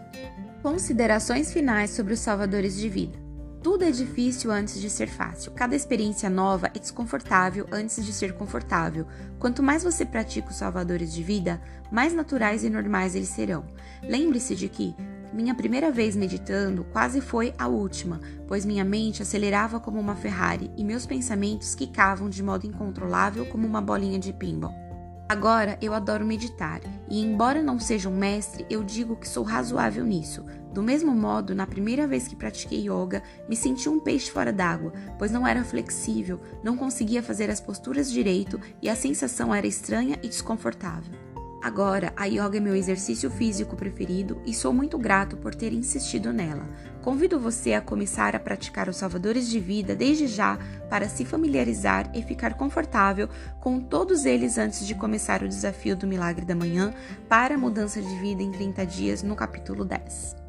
Considerações 0.62 1.54
finais 1.54 1.91
sobre 1.91 2.13
os 2.13 2.19
salvadores 2.19 2.76
de 2.76 2.89
vida. 2.89 3.20
Tudo 3.63 3.84
é 3.84 3.91
difícil 3.91 4.52
antes 4.52 4.82
de 4.82 4.89
ser 4.89 5.08
fácil. 5.08 5.52
Cada 5.52 5.76
experiência 5.76 6.32
nova 6.32 6.71
é 6.74 6.80
desconfortável 6.80 7.67
antes 7.71 8.04
de 8.04 8.12
ser 8.12 8.34
confortável. 8.34 9.06
Quanto 9.38 9.62
mais 9.62 9.84
você 9.84 10.04
pratica 10.04 10.50
os 10.50 10.56
salvadores 10.56 11.13
de 11.13 11.21
vida, 11.21 11.62
mais 11.91 12.12
naturais 12.12 12.63
e 12.63 12.71
normais 12.71 13.13
eles 13.13 13.30
serão. 13.30 13.63
Lembre-se 14.02 14.56
de 14.56 14.67
que 14.67 14.95
minha 15.32 15.54
primeira 15.54 15.91
vez 15.91 16.15
meditando 16.15 16.84
quase 16.86 17.21
foi 17.21 17.54
a 17.56 17.67
última, 17.67 18.19
pois 18.47 18.65
minha 18.65 18.84
mente 18.84 19.21
acelerava 19.21 19.80
como 19.80 20.00
uma 20.00 20.15
Ferrari 20.15 20.71
e 20.76 20.84
meus 20.84 21.06
pensamentos 21.06 21.76
quicavam 21.76 22.32
de 22.32 22.41
modo 22.41 22.65
incontrolável 22.65 23.45
como 23.45 23.67
uma 23.67 23.80
bolinha 23.80 24.17
de 24.17 24.34
pinball. 24.34 24.90
Agora 25.32 25.78
eu 25.82 25.94
adoro 25.94 26.26
meditar 26.26 26.82
e, 27.10 27.22
embora 27.22 27.63
não 27.63 27.80
seja 27.80 28.10
um 28.10 28.17
mestre, 28.17 28.65
eu 28.70 28.84
digo 28.84 29.15
que 29.15 29.26
sou 29.26 29.46
razoável 29.46 30.04
nisso. 30.04 30.44
Do 30.74 30.84
mesmo 30.84 31.15
modo, 31.15 31.56
na 31.56 31.65
primeira 31.65 32.06
vez 32.06 32.28
que 32.28 32.36
pratiquei 32.36 32.89
yoga, 32.89 33.24
me 33.48 33.56
senti 33.56 33.88
um 33.88 33.98
peixe 33.98 34.30
fora 34.30 34.52
d'água, 34.52 34.91
pois 35.17 35.32
não 35.32 35.48
era 35.48 35.63
flexível, 35.63 36.41
não 36.62 36.76
conseguia 36.76 37.24
fazer 37.24 37.50
as 37.50 37.62
posturas 37.62 38.12
direito 38.12 38.60
e 38.82 38.89
a 38.89 38.96
sensação 38.96 39.56
era 39.56 39.65
estranha 39.65 40.20
e 40.22 40.28
desconfortável. 40.28 41.17
Agora, 41.62 42.12
a 42.17 42.26
yoga 42.26 42.58
é 42.58 42.60
meu 42.60 42.76
exercício 42.76 43.30
físico 43.30 43.76
preferido 43.76 44.41
e 44.45 44.54
sou 44.54 44.74
muito 44.74 44.97
grato 44.97 45.38
por 45.38 45.54
ter 45.54 45.71
insistido 45.71 46.34
nela. 46.34 46.67
Convido 47.04 47.39
você 47.39 47.74
a 47.74 47.82
começar 47.82 48.36
a 48.36 48.39
praticar 48.39 48.89
os 48.89 48.97
salvadores 48.97 49.47
de 49.47 49.60
vida 49.60 49.95
desde 49.95 50.26
já 50.26 50.58
para 50.89 51.08
se 51.08 51.24
familiarizar 51.24 52.12
e 52.15 52.24
ficar 52.24 52.56
confortável 52.56 53.30
com 53.60 53.80
todos 53.80 54.26
eles 54.26 54.58
antes 54.58 54.88
de 54.88 54.95
começar 54.95 55.43
o 55.43 55.47
desafio 55.47 55.95
do 55.95 56.08
Milagre 56.08 56.45
da 56.45 56.56
Manhã 56.56 56.93
para 57.30 57.54
a 57.54 57.58
mudança 57.60 58.02
de 58.02 58.15
vida 58.19 58.41
em 58.41 58.52
30 58.52 58.86
dias 58.86 59.21
no 59.21 59.36
capítulo 59.36 59.86
10. 59.86 60.40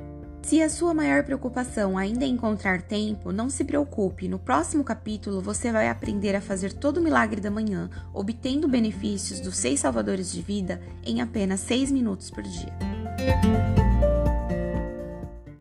Se 0.42 0.60
a 0.60 0.68
sua 0.68 0.92
maior 0.92 1.22
preocupação 1.22 1.96
ainda 1.96 2.24
é 2.24 2.28
encontrar 2.28 2.82
tempo, 2.82 3.32
não 3.32 3.48
se 3.48 3.64
preocupe. 3.64 4.28
No 4.28 4.38
próximo 4.38 4.84
capítulo 4.84 5.40
você 5.40 5.72
vai 5.72 5.88
aprender 5.88 6.34
a 6.34 6.40
fazer 6.40 6.72
todo 6.72 6.98
o 6.98 7.02
milagre 7.02 7.40
da 7.40 7.50
manhã, 7.50 7.88
obtendo 8.12 8.68
benefícios 8.68 9.40
dos 9.40 9.56
seis 9.56 9.80
salvadores 9.80 10.30
de 10.30 10.42
vida 10.42 10.82
em 11.04 11.20
apenas 11.20 11.60
seis 11.60 11.90
minutos 11.90 12.30
por 12.30 12.42
dia. 12.42 12.72